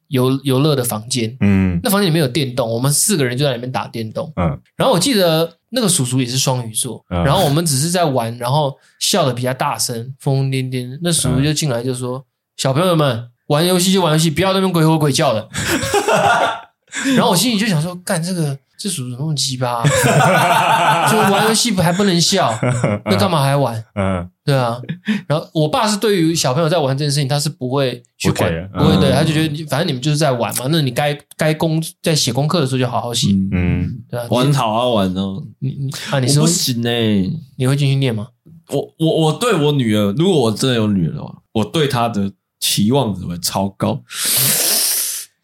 [0.08, 12.24] 游游乐的房间，嗯，那房间里面有电动，我们四个人就在里面打电动，嗯，然后我记得那个叔叔也是双鱼座，嗯，然后我们只是在玩，然后笑得比较大声，疯疯癫癫，那叔叔就进来就说：“嗯、
[12.56, 15.48] 小朋友们玩游戏就玩游戏，不要在那边鬼吼鬼叫的。”
[17.16, 19.82] 然后我心里就想说：“干这个。”这属于那么鸡巴，
[21.10, 22.56] 就玩游戏还不能笑，
[23.06, 23.74] 那干嘛还玩？
[23.96, 24.80] 嗯，对啊。
[25.26, 35.42] 然后我爸是对于小朋友在玩这件事情，他是不会去管，不会对，他就觉得反正你们就是在玩嘛，那你该该功在写功课的时候就好好写，嗯，对啊，玩好好玩哦。
[35.58, 38.28] 你你啊，你是不行诶，你会继续念吗？
[38.70, 42.30] 我我我对我女儿，如果我真的有女儿的话，我对她的
[42.60, 44.00] 期望值会超高。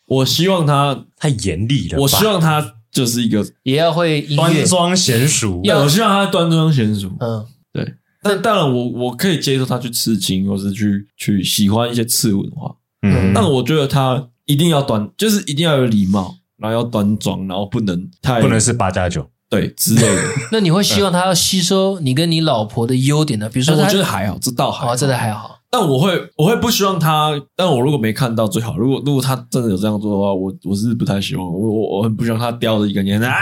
[0.06, 2.74] 我希望他太严厉了，我希望他。
[2.94, 7.10] 就是一个也要会端庄贤淑，要我希望他端庄贤淑。
[7.18, 7.94] 嗯，对。
[8.22, 12.72] 但当然，我我可以接受他去刺青，或是去去喜欢一些刺文化。
[13.02, 20.22] 嗯，但我觉得他一定要端，就是一定要有礼貌，然后要端庄，然后不能太不能是八加九，对之类的。
[20.52, 23.48] 那你会希望他要吸收你跟你老婆的优点呢？
[23.48, 25.62] 比如说，我觉得还好，这倒还好，真的还好。
[25.76, 27.32] 但我会，我会不希望他。
[27.56, 28.76] 但我如果没看到最好。
[28.78, 31.44] 如果如果他真的有这样做的话，我我是不太希望。
[31.44, 33.32] 我我我很不希望他叼着一个烟啊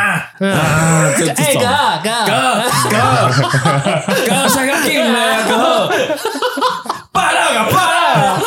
[0.40, 1.12] 啊！
[1.18, 1.68] 这这种哥
[2.02, 2.32] 哥哥
[2.88, 2.96] 哥
[4.26, 5.90] 哥，下个镜了哥，
[7.12, 8.40] 爸那个爸，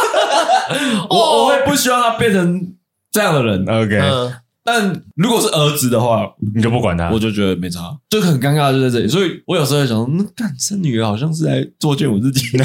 [1.11, 2.73] 我我会不不希望他变成
[3.11, 3.65] 这样的人。
[3.67, 4.31] OK，、嗯，
[4.63, 6.25] 但如果是儿子的话，
[6.55, 9.09] 你就不管他，我就觉得没差，就很尴尬，就在这里。
[9.09, 12.57] 所以我有时候会想说，那干生女儿好像是来作践我自己，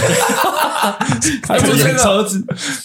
[1.46, 2.44] 还不是个儿子，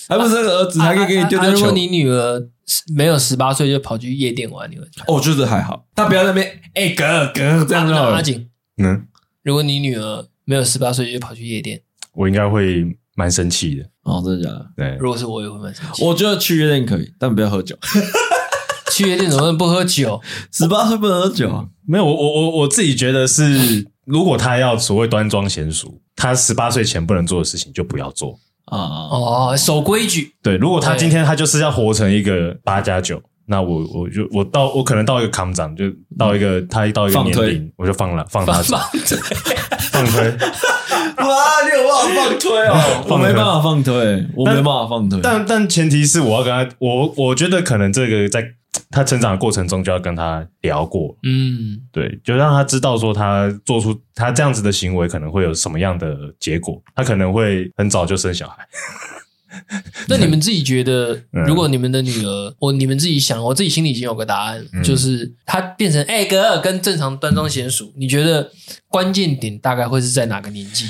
[0.10, 1.48] 还不是个儿子，还可以给你丢丢球。
[1.48, 2.48] 啊如果你女儿
[2.94, 5.06] 没有十八岁就跑去夜店玩，你会看？
[5.08, 8.16] 哦，我觉得还好，他不要在那边哎哥哥这样就好了。
[8.16, 9.06] 阿景，嗯，
[9.44, 11.82] 如果你女儿没有十八岁就跑去夜店，
[12.14, 12.86] 我应该会
[13.16, 13.84] 蛮生气的。
[14.04, 14.66] 哦，真的假的？
[14.76, 16.04] 对，如果是我也会蛮生气。
[16.04, 17.78] 我觉得去夜店可以，但不要喝酒。
[18.94, 20.22] 去夜店怎么能不喝酒？
[20.52, 21.66] 十八岁不能喝酒啊？
[21.86, 28.40] 没有，我我我我自己觉得是，如果他要所谓端庄贤淑，他十八岁前不能做的事情就不要做。
[28.66, 28.78] 啊，
[29.12, 30.34] 哦，守规矩。
[30.42, 35.86] 对，如果他今天他就是要活成一个八加九，那我我就我到我可能到一个康长，就
[36.18, 40.30] 到一个他到一个年龄，我就放了放他走放放放推。
[41.18, 41.34] 哇，
[41.64, 43.06] 你有办法放推哦？
[43.10, 45.20] 我没办法放推，我没办法放推。
[45.22, 48.44] 但但前提是我要跟他，我我觉得可能这个在
[48.92, 58.68] 他成长的过程中就要跟他聊过，嗯，对，就让他知道说他做出他这样子的行为可能会有什么样的结果，他可能会很早就生小孩。
[60.10, 61.44] 那你们自己觉得， 嗯。
[61.46, 64.84] 如果你们的女儿，我你们自己想，我自己心里已经有个答案，嗯。
[64.84, 68.52] 就是她变成哎哥跟正常端庄贤淑，你觉得
[68.90, 70.88] 关键点大概会是在哪个年纪？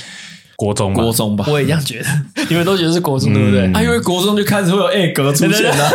[0.55, 2.07] 国中嘛，国中吧，我也一样觉得，
[2.49, 3.67] 你们都觉得是国中，对不对？
[3.67, 5.89] 嗯啊，因为国中就开始会有 A 格出现了。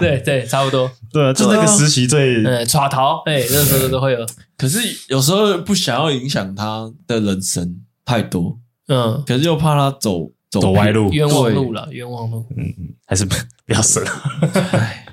[0.00, 0.90] 对 对，差不多。
[1.12, 8.58] 对啊，就那个时期最呃，耍逃，哎，那时候都会有，可是有时候不想要影响他的人生太多，
[8.88, 12.44] 嗯，可是又怕他走走走歪路，冤枉路了，冤枉路。
[12.56, 12.64] 嗯，
[13.06, 13.34] 还是不
[13.66, 14.02] 不要生。
[14.04, 14.10] 了。
[14.72, 15.06] 唉。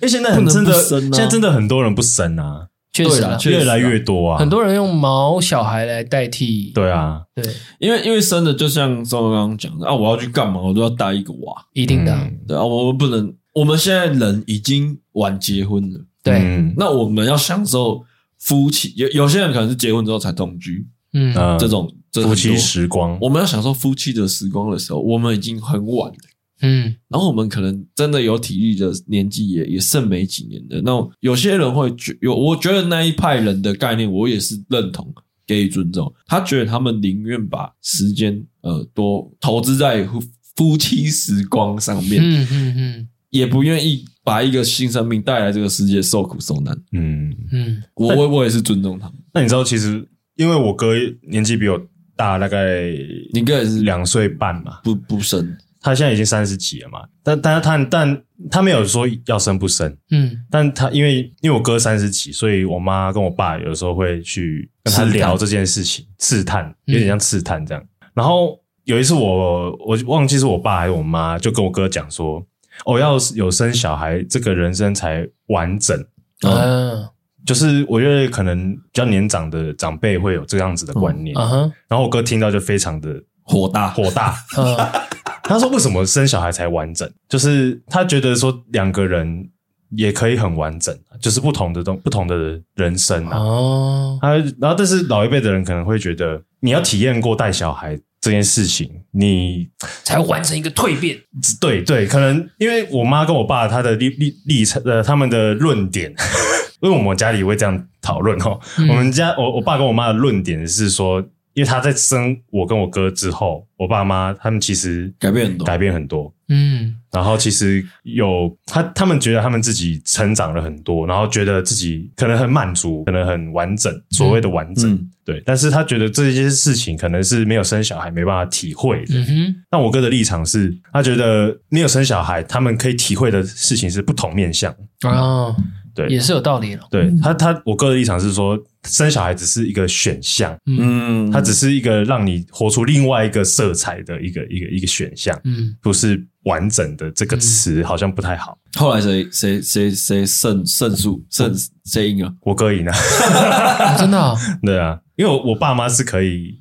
[0.00, 1.10] 因为现在很真的，不生啊。
[1.12, 7.44] 现在真的很多人不生啊，确实啊，越来越多啊，很多人用毛小孩来代替，对啊，对，
[7.78, 12.12] 因为因为生的就像周刚刚讲的啊，我要去干嘛，我都要带一个娃，一定的。
[12.12, 12.38] 啊，嗯。
[12.48, 16.74] 对啊，我们不能，我们现在人已经晚结婚了，对，嗯。
[16.76, 18.02] 那我们要享受
[18.38, 26.18] 夫妻，有有些人可能是结婚之后才同居，嗯，呃这种夫妻时光，我们要享受夫妻的时光的时候，我们已经很晚了。
[26.60, 30.80] 嗯，然后我们可能真的有体力的年纪也也剩没几年的。
[30.82, 30.90] 那
[31.20, 35.14] 有些人会觉有，我觉得那一派人的概念，我也是认同，
[35.46, 36.12] 给予尊重。
[36.26, 40.22] 他觉得他们宁愿把时间呃多投资在夫
[40.56, 46.74] 夫妻时光上面，嗯嗯嗯也不愿意把一个新生命带来这个世界受苦受难。
[46.92, 49.16] 嗯，嗯我我我也是尊重他们。
[49.32, 50.04] 那你知道，其实
[50.36, 50.94] 因为我哥
[51.28, 51.78] 年纪比我
[52.16, 52.90] 大，大概
[53.32, 60.44] 你哥也是两岁半嘛，不不生，他现在已经三十几了嘛，但但他但他没有说要生不生，嗯。
[60.50, 67.84] 但他因为因为我哥三十几，所以我妈跟我爸有时候会去跟他聊这件事情，刺探，嗯有点像刺探这样。
[68.14, 72.44] 然后有一次我我忘记是我爸还是我妈，就跟我哥讲说，
[72.84, 75.98] 哦，要有生小孩，这个人生才完整。
[76.42, 77.10] 啊。
[77.46, 81.56] 就是我觉得可能比较年长的长辈会有这样子的观念，啊哈。
[81.88, 83.88] 然后我哥听到就非常的火大。
[83.90, 84.92] 火大，啊
[85.48, 87.10] 他说：“为什么生小孩才完整？
[87.28, 89.48] 就是他觉得说两个人
[89.96, 93.38] 也可以很完整，就是不同的东不同的人生啊。
[93.38, 99.68] 哦，他然后，但是老一辈的人可能会觉得，你要体验过带小孩这件事情，你
[100.04, 101.18] 才完成一个蜕变。
[101.60, 106.12] 对对，可能因为我妈跟我爸他的立立立场呃，他们的论点，
[106.82, 108.60] 因为我们家里会这样讨论哦。
[108.76, 111.24] 嗯我们家我我爸跟我妈的论点是说，
[111.58, 125.42] 因为他在生我跟我哥之后，我爸妈他们其实改变很多改变很多。”嗯然后其实有他，他们觉得他们自己成长了很多，然后觉得自己可能很满足，可能很完整，所谓的完整，嗯对。
[125.44, 129.18] 但是他觉得这些事情可能是没有生小孩没办法体会的。
[129.18, 134.74] 嗯哼，但我哥的立场是，他觉得没有生小孩，他们可以体会的事情是不同面向。
[135.02, 135.54] 哦，
[135.94, 136.86] 对也是有道理了。
[136.90, 148.58] 对他，他我哥的立场是说，生小孩只是一个选项，嗯，它只是一个让你活出另外一个色彩的一个一个一个选项，嗯，不是完整的这个词好像不太好。
[148.78, 152.32] 后来谁谁谁谁胜胜诉胜谁赢了？
[152.42, 152.92] 我哥赢了。
[152.92, 156.60] 哦真的啊， 对啊，因为我我爸妈是可以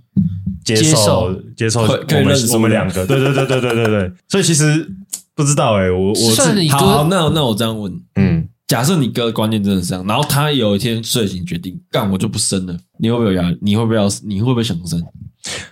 [0.64, 1.88] 接接受受接受我
[2.24, 4.88] 们我们两个，对对对对对对对，所以其实
[5.36, 13.58] 不知道哎、我我是好，算你哥好那那我这样问，嗯，假设你哥的观念真的是这样，然后他有一天睡醒决定干我就不生了，你会不会有压力？
[13.62, 14.08] 你会不会要？
[14.24, 15.02] 你会不会想生？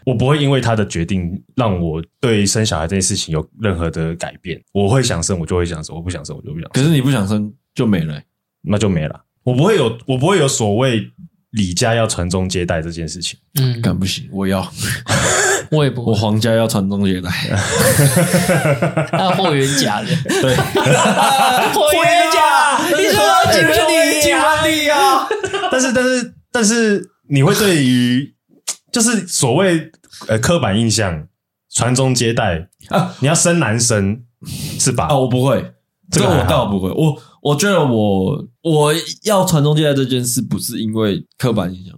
[0.06, 4.62] 我不会因为他的决定让我对生小孩这件事情有任何的改变。
[4.72, 8.24] 我会想生，我就会想生；我不想生，我就不想生，可是你不想生就没了欸、
[8.62, 9.26] 那就没了。
[9.44, 11.12] 我不会有，我不会有所谓
[11.56, 13.40] 李家要传宗接代这件事情。
[13.60, 14.66] 嗯，干不行，我要，
[15.72, 17.30] 我也不会，我皇家要传宗接代。
[19.12, 20.08] 他霍元甲的，
[20.42, 20.56] 对，
[21.74, 25.28] 霍元甲，你说我喜欢你，喜欢你啊！
[25.72, 28.34] 但是，但是，但是，你会对于
[28.92, 29.92] 就是所谓
[30.28, 31.28] 呃刻板印象
[31.74, 34.22] 传宗接代啊，你要生男生
[34.80, 35.06] 是吧？
[35.08, 35.74] 啊，我不会，
[36.12, 36.90] 这个我倒不会。
[36.92, 38.92] 我我觉得我我
[39.24, 41.94] 要传宗接代这件事，不是因为刻板印象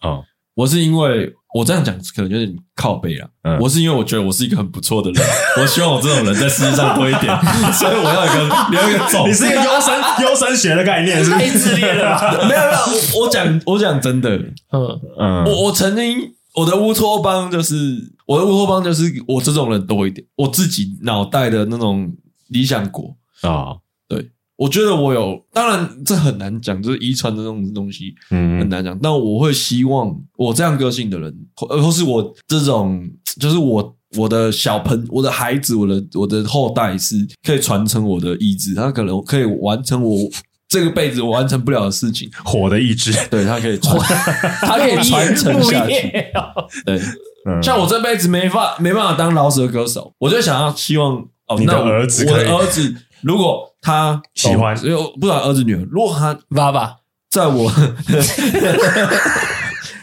[0.00, 0.24] 哦，
[0.54, 3.28] 我是因为我这样讲可能有点靠背了。
[3.42, 5.22] 嗯，我是因为我觉得我是一个很不错的人，
[5.60, 7.30] 我希望我这种人在世界上多一点，
[7.76, 9.28] 所以我要一个留一个种。
[9.28, 12.48] 你是一个优生优生学的概念，是太自恋了。
[12.48, 14.34] 没有没有，我我讲我讲真的，
[14.72, 17.76] 嗯嗯，我我曾经我的乌托邦就是
[18.24, 22.10] 我的乌托邦就是我这种人多一点，我自己脑袋的那种
[22.48, 23.50] 理想国啊。
[23.50, 23.80] 哦
[24.56, 28.98] 我觉得我有，当然这很难讲，就是遗传的这种东西，嗯，很难讲。
[29.02, 33.06] 但我会希望我这样个性的人，或或是我这种，
[33.38, 40.18] 就是我我的小朋我的孩子，我的我的后代是可以传承我的意志，他可能可以完成我
[40.66, 43.98] 这个辈子我完成不了的事情，火的意志，对，他可以传，
[44.62, 46.10] 他可以传承下去。
[46.86, 46.98] 对，
[47.62, 53.70] 像我这辈子没法没办法当饶舌歌手，我就想要希望哦，你的儿子，我的儿子如果。
[53.86, 56.96] 他喜欢，所以不管儿子女儿，如果他爸爸
[57.30, 57.70] 在我，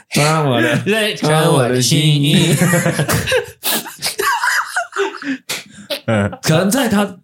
[0.09, 2.37] 穿我的，穿我的心意，
[6.05, 7.17] 嗯，可能在他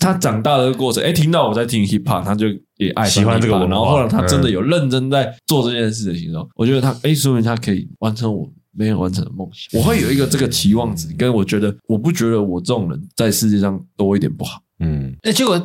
[0.00, 2.48] 他长大的过程，哎，听到我在听 hip hop，他就
[2.78, 9.80] 也爱喜欢这个文化，然后后来他真的有认真在做这件事的时候，我觉得他，哎，说明他可以完成我没有完成的梦想。
[9.80, 14.60] 我会有一个这个期望值，跟我觉得，我不觉得我这种人在世界上多一点不好。
[14.80, 15.60] 嗯，那结果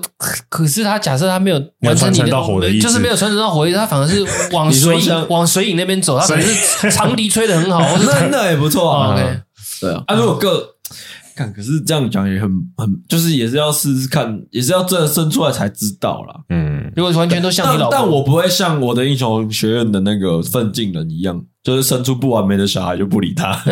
[0.49, 9.15] 可是他假设他没有完成你的，就是没有传承到火的意思，他反而是 往水影往水影那边走，他可能是长笛吹的很好， 那那也不错啊。
[9.15, 9.23] 对
[9.91, 10.75] 啊，啊，如果个
[11.35, 16.35] 看，可是这样讲也很很，就是也是要试试看，也是要真的生出来才知道啦。
[16.49, 23.61] 嗯，如果完全都像你老，但我不会像我的英雄学院的那个奋进人一样，就是生出不完美的小孩就不理他。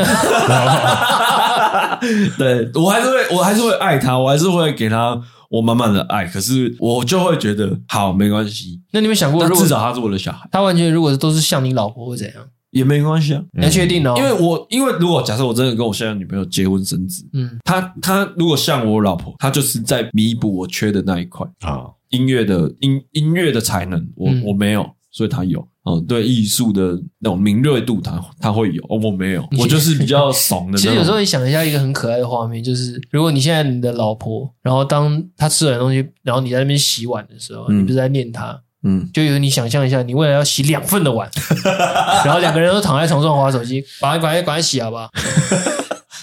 [2.38, 5.20] 对，我还是会，我还是会爱他，我还是会给他
[5.50, 6.26] 我满满的爱。
[6.26, 8.82] 可是我就会觉得，好，没关系。
[8.92, 12.44] 那你们想过，如果至少他是我的小孩，他完全如果都是像你老婆会怎样？
[12.72, 14.16] 也没关系啊，你要确定哦。
[14.18, 25.68] 因为我因为如果假设我真的跟我现在女朋友结婚生子，嗯，他他如果像我老婆，他就是在弥补我缺的那一块啊，音乐的音音乐的才能，我我没有，所以他有。
[25.84, 30.78] 哦，对艺术的那种敏锐度他，他他会有，哦，我没有，我就是比较 怂的。
[30.78, 41.30] 其实有时候你想一下，一个很可爱的画面，就是如果你现在你的老婆，然后当她吃完东西，然后你在那边洗碗的时候，嗯、你不是在念她，嗯，就有你想象一下，你未来要洗两份的碗，
[42.24, 44.96] 然后两个人都躺在床上玩手机，把把把它洗好不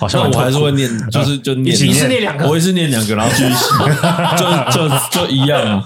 [0.01, 0.09] 好？
[0.09, 3.65] 像我还是会念，就是就念，你是念两个，我也是念两个，然后继续洗，
[4.39, 5.85] 就就就一样 啊。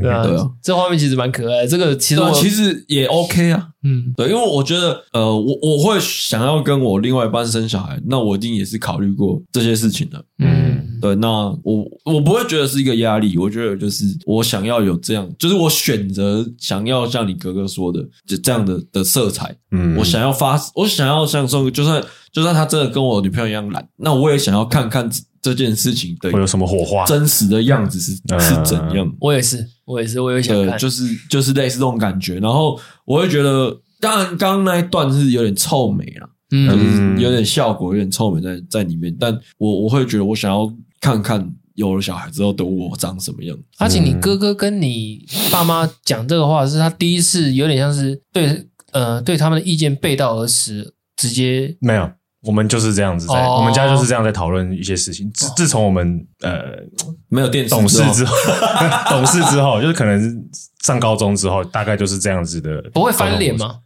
[0.00, 1.66] 对啊，这画面其实蛮可爱。
[1.66, 3.68] 这个其实其实也 OK 啊。
[3.86, 10.24] 嗯，对，因为我觉得，呃，我我会想要跟我另外一半生小孩，那我一定也是考虑过这些事情的。
[10.38, 11.28] 嗯，对，那
[11.62, 19.54] 我我不会觉得是一个压力，我觉得就是我想要有这样，就是我选择想要像你哥哥说的，就这样的的色彩。
[19.70, 22.02] 嗯，我想要发，我想要像说，就算
[22.34, 25.10] 就算他真的跟我女朋友一样懒，那我也想要看看
[25.40, 29.10] 这件事情的会有什么火花，真实的样子是是怎样。
[29.20, 32.38] 我也是，我也是，我也想看，就是就是类似这种感觉。
[32.40, 33.80] 然后我会觉得。
[34.00, 39.16] 当然，刚刚那一段是有点臭美啊，嗯，有点效果，有点臭美在在里面。
[39.18, 40.70] 但我我会觉得，我想要
[41.00, 43.56] 看看有了小孩之后的我长什么样。
[43.78, 52.10] 而且，你哥哥跟你爸妈讲这个话，是他第一次有点像是对呃对他们的意见背道而驰，直接没有。
[52.44, 55.30] 我们就是这样子在，我们家就是这样在讨论一些事情。
[55.32, 56.62] 自自从我们呃
[57.28, 58.36] 没有电视懂事之后，
[59.10, 60.44] 懂事之后，就是可能
[60.82, 62.82] 上高中之后，大概就是这样子的。
[62.92, 63.78] 不会翻脸吗？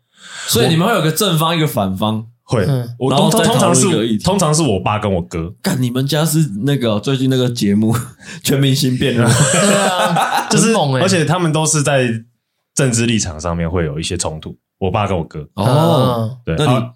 [0.47, 2.67] 所以你们会有个正方一个反方，会。
[2.99, 5.53] 我通通常是通常是我爸跟我哥。
[5.63, 7.95] 干，你们家是那个最近那个节目
[8.43, 9.29] 《全明星辩论》？
[9.61, 12.09] 对啊， 就是，而且他们都是在
[12.75, 14.57] 政治立场上面会有一些冲突。
[14.79, 15.47] 我爸跟我哥。
[15.55, 16.91] 哦，对，那你啊，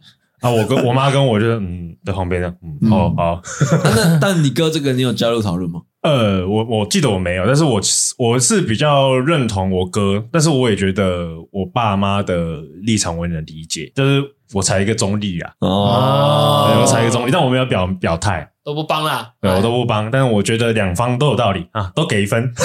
[0.51, 3.40] 我跟我妈跟我就嗯在旁边呢，嗯，好好。
[3.84, 5.82] 但但你哥这个，你有加入讨论吗？
[6.03, 7.80] 呃，我我记得我没有，但是我
[8.18, 14.20] 我是比较认同我哥，但是我也觉得我爸妈的立场我也能理解，就是
[14.53, 22.53] 我才一个中立啊，哦，我才一个中立，但我没有表表态，都不帮啦，对，我都不帮，但是我觉得两方都有道理啊，都给一分。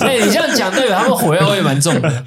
[0.00, 2.24] 哎，你这样讲，代表他们火药味蛮重的。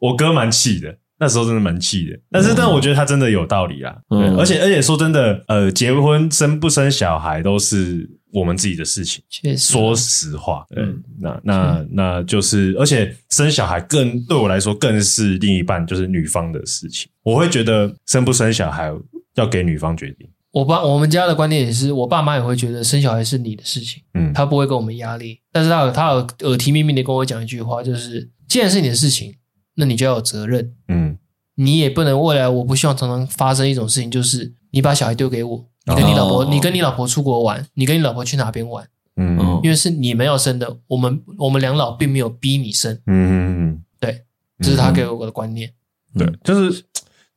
[0.00, 2.18] 我哥蛮气的，那时候真的蛮气的。
[2.30, 3.94] 但是，但我觉得他真的有道理啊。
[4.10, 9.22] 嗯，而且，而且说真的，呃，结婚生不生小孩都是我们自己的事情。
[9.28, 17.08] 确实，说实话，嗯那那那就是，而且生小孩更对我来说更是另一半就是女方的事情。
[17.22, 18.92] 我会觉得生不生小孩
[19.36, 20.28] 要给女方决定。
[20.52, 25.40] 我爸我们家的观念也是，我爸妈也会觉得生小孩是你的事情，嗯，他不会给我们压力。
[25.50, 29.34] 但是他有他有耳提面命的跟我讲一句话，就是既然是你的事情，
[29.74, 30.74] 那你就要有责任。
[30.88, 31.18] 嗯，
[31.56, 44.24] 你也不能未来，我不希望常常发生一种事情，就是你把小孩丢给我，你跟你老婆，哦你跟你老婆出国玩，你跟你老婆去哪边玩，嗯哦因为是你们要生的，我们我们两老并没有逼你生，嗯嗯对，
[44.60, 45.70] 这是他给我的观念。
[46.14, 46.84] 嗯，对，就是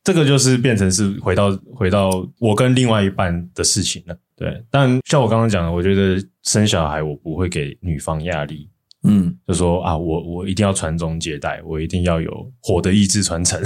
[0.04, 2.10] 这个就是变成是回到回到
[2.40, 4.18] 我跟另外一半的事情了。
[4.36, 8.70] 对，但像我刚刚讲的，我觉得生小孩我不会给女方压力。
[9.08, 13.60] 嗯，就说啊，我我一定要传宗接代，我一定要有火的意志传承。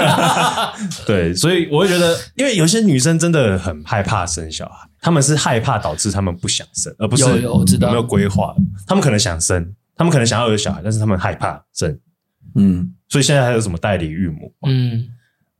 [1.06, 8.54] 对，所以我会觉得，因为有些女生真的很害怕生小孩，她们是害怕导致她们不想生，而不是有有我知道有没有规划。
[8.86, 11.98] 她们可能想生，她们可能想要有小孩，但是她们害怕生。
[12.56, 14.52] 嗯，所以现在还有什么代理育母？
[14.66, 15.08] 嗯，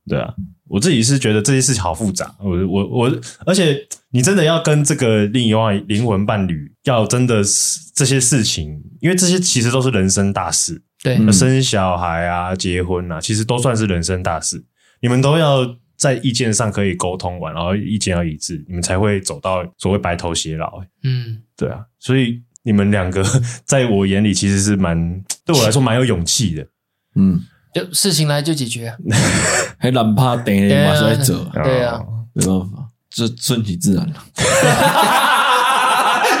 [0.07, 0.33] 对啊，
[0.67, 2.35] 我自己是觉得这些事情好复杂。
[2.39, 3.79] 我我我，而且
[4.11, 10.81] 你真的要跟这个另一半灵魂伴侣，要真的是这些事情，因为这些其实都是人生大事。
[11.03, 14.63] 对，嗯生小孩啊，结婚啊，其实都算是人生大事。
[15.01, 20.81] 你们都要在意见上可以沟通完，然后意见要一致，你们才会走到所谓白头偕老。
[21.03, 23.23] 嗯，对啊，所以你们两个
[23.65, 26.67] 在我眼里其实是蛮对我来说蛮有勇气的。
[27.15, 27.39] 嗯，
[27.75, 28.95] 就事情来就解决。
[29.77, 30.55] 还懒怕等
[30.85, 34.07] 马上来走，对啊哦没办法，这顺其自然。
[34.07, 34.13] 了。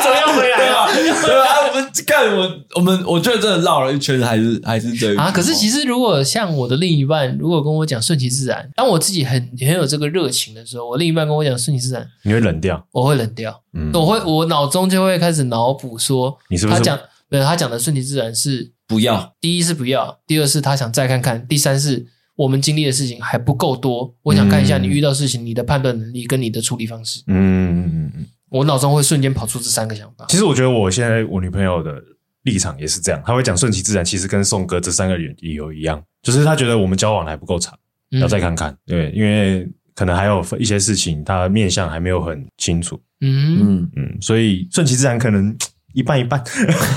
[0.01, 0.87] 怎么样回来对啊，
[1.25, 16.97] 对啊，我们干我我们，我觉得真的绕了一圈，还是还是这啊，可是其实如果像我的另一半，如果跟我讲顺其自然，当我自己很很有这个热情的时候，我另一半跟我讲顺其自然，你会冷掉，我会冷掉，嗯，我会我脑中就会开始脑补说，你是不是他讲
[17.29, 22.05] 没有他讲的顺其自然是不要，第一是不要，第二是他想再看看，第三是
[22.35, 28.25] 我们经历的事情还不够多，我想看一下你遇到事情你的判断能力跟你的处理方式，嗯嗯嗯嗯。
[28.49, 30.25] 我脑中会瞬间跑出这三个想法。
[30.29, 32.01] 其实我觉得我现在我女朋友的
[32.43, 37.77] 立场也是这样，她会讲顺其自然，其实跟宋哥这三个理理由一样，就是她觉得我们交往的还不够长，
[38.11, 38.77] 嗯要再看看。
[38.85, 43.01] 对，因为可能还有一些事情，他面相还没有很清楚。
[43.21, 45.55] 嗯，嗯，嗯，所以顺其自然可能
[45.95, 46.43] 一半一半。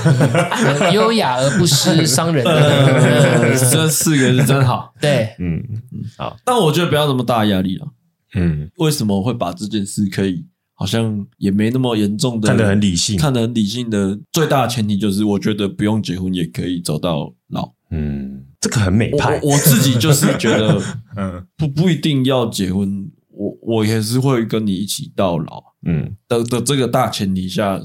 [0.03, 2.43] 呃 优雅而不失伤人
[3.71, 5.63] 这四个是真好， 对，嗯
[6.17, 7.87] 好但我觉得不要那么大压力了。
[8.35, 10.45] 嗯，为什么会把这件事可以
[10.75, 13.17] 好像也没那么严重的看得很理性。
[13.17, 17.71] 看得很理性的最大的前提就是，我觉得不用结婚也可以走到老。
[17.91, 19.39] 嗯，这个很美我派。
[19.41, 20.79] 我我自己就是觉得
[21.15, 27.79] 嗯不不一定要结婚，我我也是会跟你一起到老嗯的的这个大前提下，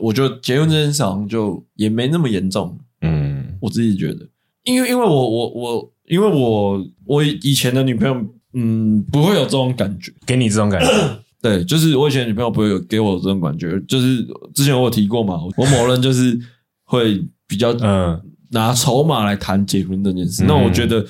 [0.00, 2.78] 我觉得结婚这件事好像就也没那么严重。
[3.02, 4.26] 嗯我自己觉得，
[4.64, 10.12] 因为因为我我我因为我我以前的女朋友，嗯，不会有这种感觉。
[10.26, 10.88] 给你这种感觉。
[11.42, 16.38] 对，就是我以前女朋友不会有给我这种感觉，就是之前我有提过嘛，我某人就是
[16.84, 18.20] 会比较嗯
[18.50, 20.44] 拿筹码来谈结婚这件事。
[20.44, 21.06] 嗯那我觉得，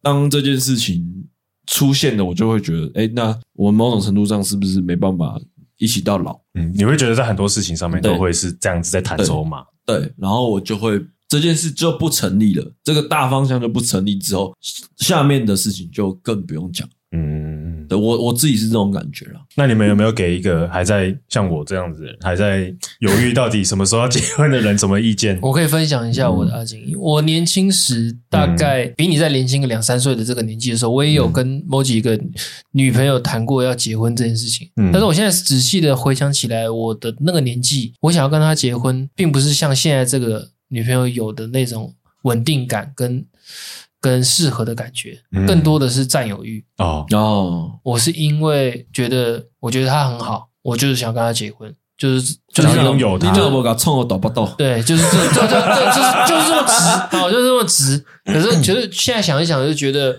[0.00, 1.26] 当这件事情
[1.66, 5.38] 出现了，我就会觉得，哎，那我某种程度上是不是没办法
[5.78, 6.38] 一起到老？
[6.54, 9.64] 嗯，你会觉得在很多事情上面都会是这样子在谈筹码。
[9.84, 14.52] 对，然后我就会这件事就不成立了，这个大方向就不成立之后，
[14.96, 16.88] 下面的事情就更不用讲。
[17.12, 17.45] 嗯，
[17.88, 19.40] 对我我自己是这种感觉了。
[19.56, 25.38] 那你们有没有给一个还在像我这样子的人，还在犹豫到底什么时候要结婚的人什么意见？
[25.42, 26.94] 我可以分享一下我的阿景。
[26.98, 32.18] 我年轻时，大概比你再年轻个两三岁的这个年纪的时候，我也有跟某几个
[32.72, 34.68] 女朋友谈过要结婚这件事情。
[34.76, 43.24] 嗯但是我现在仔细的回想起来，我的那个年纪，我想要跟她结婚，并不是像现在这个女朋友有的那种稳定感跟
[44.00, 46.64] 跟适合的感觉，嗯更多的是占有欲。
[46.78, 54.46] 哦，哦，我是因为觉得，我觉得他很好，我就是想跟他结婚，就是就是拥有他你怎么搞冲我倒不倒？
[54.58, 58.04] 对，就是这这这这就是就是这么直，哦，就是这么直。
[58.24, 60.18] 可是觉得现在想一想，就觉得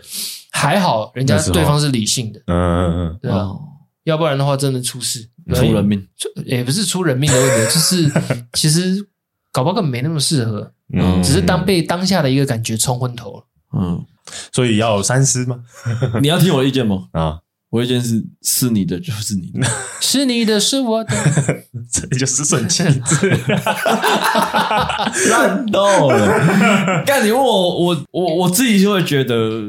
[0.52, 3.38] 还好，人家对方是理性的，嗯嗯嗯，对啊？
[3.40, 3.62] 哦
[4.08, 6.00] 要不然的话，真的出事，出人命。
[6.18, 8.10] 出也不是出人命的问题，就是
[8.54, 9.06] 其实
[9.52, 13.44] 搞不好根本没那么适合，嗯只是当被当下的一个感觉冲昏头了。
[13.74, 14.06] 嗯，
[14.52, 15.60] 所以要三思吗？
[16.22, 17.08] 你要听我意见吗？
[17.12, 17.40] 啊，
[17.70, 19.68] 我意见是是你的就是你的，
[20.00, 21.14] 是你的，是我的，
[21.92, 23.40] 这就是顺其自然。
[25.30, 27.04] 烂透了！
[27.06, 29.62] 干你问我，我我我自己就会觉得，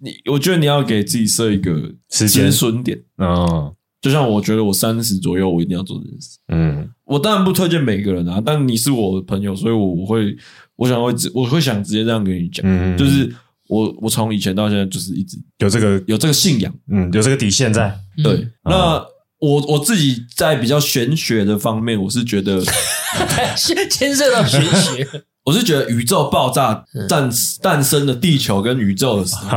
[0.00, 1.72] 你我觉得你要给自己设一个
[2.10, 2.98] 时间止损点。
[3.16, 6.38] 啊，就像我觉得我三十左右，我一定要做这件事。
[6.48, 10.36] 嗯，我当然不推荐每个人啊，但你是我的朋友，所以我我会，
[10.76, 13.32] 我想会直，我会想直接这样跟你讲，嗯就是。
[13.68, 17.96] 我我从以前到现在就是一直有这个有这个信仰，嗯，有这个底线在。
[18.22, 19.06] 对，嗯、那
[19.38, 22.62] 我我自己在比较玄学的方面，我是觉得
[23.90, 25.06] 牵涉到玄学，
[25.44, 29.48] 我是觉得宇宙爆炸诞诞生的地球跟宇宙的时候，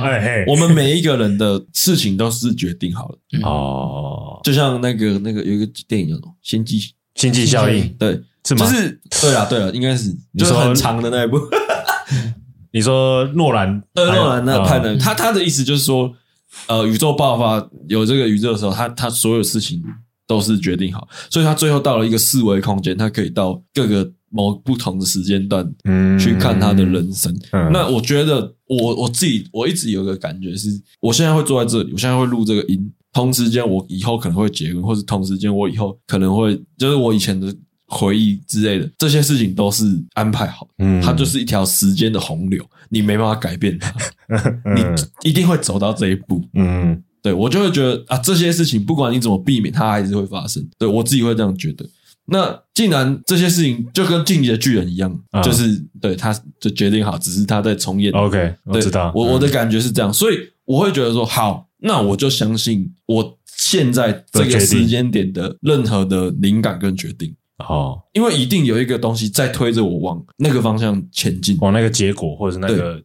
[0.00, 4.40] 哎，我们每一个人的事情都是决定好了哦。
[4.42, 6.78] 就像那个那个有一个电影叫什么《星际
[7.14, 8.66] 星际效应》，对，是吗？
[8.66, 11.38] 就是对了对了，应该是就是很长的那一部。
[12.72, 16.12] 你说诺兰，呃，诺兰那拍的，他他的意思就是说，
[16.68, 19.82] 呃，宇宙爆发有这个宇宙的时候，他他所有事情
[20.26, 27.36] 都是决定好，所以他最后到了一个四维空间，他可以到各个某不同的时间段，嗯，去看他的人生。
[27.50, 30.68] 嗯，那我觉得我我自己我一直有个感觉是，
[31.00, 37.52] 我现在会坐在这里，我现在会录这个音，同时间我以后可能会结婚，或是同时间我以后可能会就是我以前的。
[37.90, 39.84] 回忆之类的这些事情都是
[40.14, 43.92] 安排好，嗯，它就是一条时间的洪流，你没办法改变它，
[44.64, 51.84] 嗯、你一定会走到这一步，嗯，对，我就会觉得啊，这些事情不管你怎么避免，它还是会发生，对，我自己会这样觉得。
[52.26, 58.12] 那既然这些事情就跟进击的巨人一样，嗯、就是对他就决定好，只是他在重演。
[58.12, 67.34] OK，我知道，我我的感觉是这样，所以我会觉得说，好，那我就相信我现在这个时间点的任何的灵感跟决定。
[67.68, 73.02] 哦，因为一定有一个东西在推着我往那个方向前进，往那个结果，或者是那个，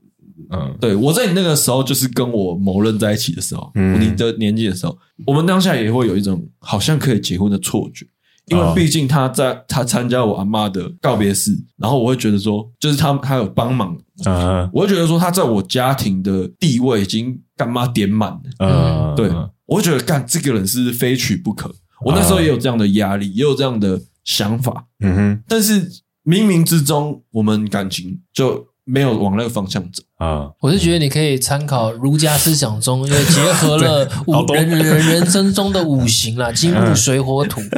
[0.52, 8.06] 嗯，对，我在你那个时候就是跟我某人在一起的时候，嗯，你的年纪的时候，我们当下也会有一种好像可以结婚的错觉，
[8.48, 19.30] 因为毕竟他在他参加我阿妈的告别式，然后我会觉得说，就是他他有帮忙，啊，我会觉得说他在我家庭的地位已经干妈点满了，嗯，对，
[19.66, 21.74] 我会觉得干这个人是非娶不可，
[22.06, 24.00] 我那时候也有这样的压力，也有这样的。
[24.26, 25.90] 想法，嗯哼，但是
[26.26, 30.50] 冥冥之中，我们感情就没有往那个方向走啊。
[30.60, 37.62] 我是觉得你可以参考儒家思想中，因为结合了 五人人人生中的五行啦， 金木水火土。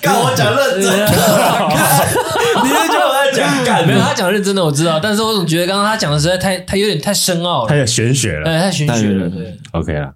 [0.00, 0.82] 干我讲认真，
[2.64, 3.86] 你是觉得我在讲干？
[3.86, 4.98] 没有，他讲认真的，我知道。
[4.98, 9.28] 但是我总觉得刚刚他讲的实在太，他有点太深奥了，太玄学了，太玄学了。
[9.28, 10.14] 对，OK 了，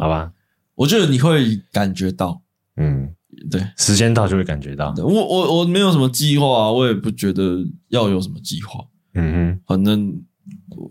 [0.00, 0.32] 好吧。
[0.74, 2.42] 我觉得你会感觉到，
[2.76, 3.10] 嗯。
[3.48, 4.92] 对，时间到就会感觉到。
[4.98, 8.80] 我我我没有什么计划啊，我也不觉得要有什么计划。
[9.14, 10.12] 嗯哼，反正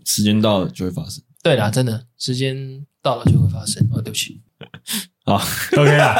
[0.04, 1.22] 时间到了就会发生。
[1.42, 2.56] 对啦，真的，时间
[3.02, 3.86] 到了就会发生。
[3.92, 4.40] 哦，对不起。
[5.24, 5.40] 好
[5.76, 6.14] ，OK 啦。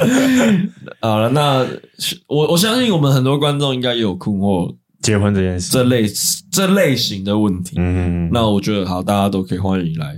[1.00, 1.66] 好了，那
[2.26, 6.04] 我我相信我们很多观众应该也有困惑结婚这件事，这类
[6.50, 7.76] 这类型的问题。
[7.78, 10.16] 嗯哼，那我觉得好，大家都可以欢迎来。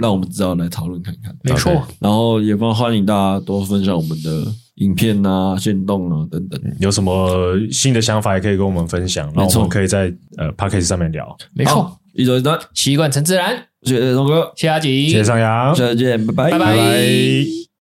[0.00, 1.72] 让我们知道来讨论看看，没错。
[2.00, 4.44] 然后也欢欢迎大家多分享我们的
[4.76, 6.60] 影片啊、行动啊等等。
[6.80, 11.36] 有什么新的想法也可以跟我们分享，然后我们可以在呃 p a c k a g e 上面聊。
[11.54, 13.66] 没错，一周一单，习惯成自然。
[13.82, 17.69] 谢谢东哥，谢谢阿吉，谢谢上扬，下次见，拜拜，拜拜。